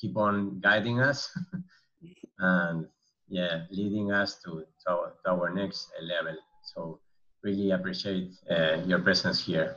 keep 0.00 0.16
on 0.16 0.60
guiding 0.60 1.00
us 1.00 1.36
and 2.38 2.86
yeah, 3.28 3.64
leading 3.70 4.12
us 4.12 4.40
to, 4.44 4.64
to, 4.86 4.90
our, 4.90 5.14
to 5.24 5.30
our 5.32 5.50
next 5.52 5.90
level. 6.00 6.36
So 6.62 7.00
really 7.44 7.70
appreciate 7.70 8.32
uh, 8.50 8.78
your 8.86 9.00
presence 9.00 9.44
here. 9.44 9.76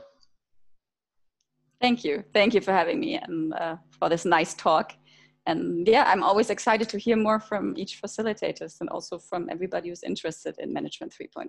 Thank 1.80 2.02
you. 2.02 2.24
Thank 2.32 2.54
you 2.54 2.60
for 2.60 2.72
having 2.72 2.98
me 2.98 3.16
and 3.16 3.54
uh, 3.54 3.76
for 3.90 4.08
this 4.08 4.24
nice 4.24 4.54
talk. 4.54 4.94
And 5.46 5.86
yeah, 5.86 6.04
I'm 6.06 6.22
always 6.22 6.50
excited 6.50 6.88
to 6.88 6.98
hear 6.98 7.16
more 7.16 7.38
from 7.38 7.74
each 7.76 8.02
facilitators 8.02 8.80
and 8.80 8.88
also 8.90 9.18
from 9.18 9.48
everybody 9.48 9.88
who's 9.88 10.02
interested 10.02 10.56
in 10.58 10.72
Management 10.72 11.14
3.0. 11.14 11.48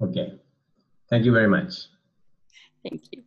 Okay. 0.00 0.34
Thank 1.10 1.24
you 1.24 1.32
very 1.32 1.48
much. 1.48 1.88
Thank 2.82 3.02
you. 3.12 3.22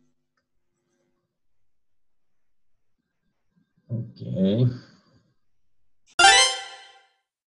Okay. 3.90 4.66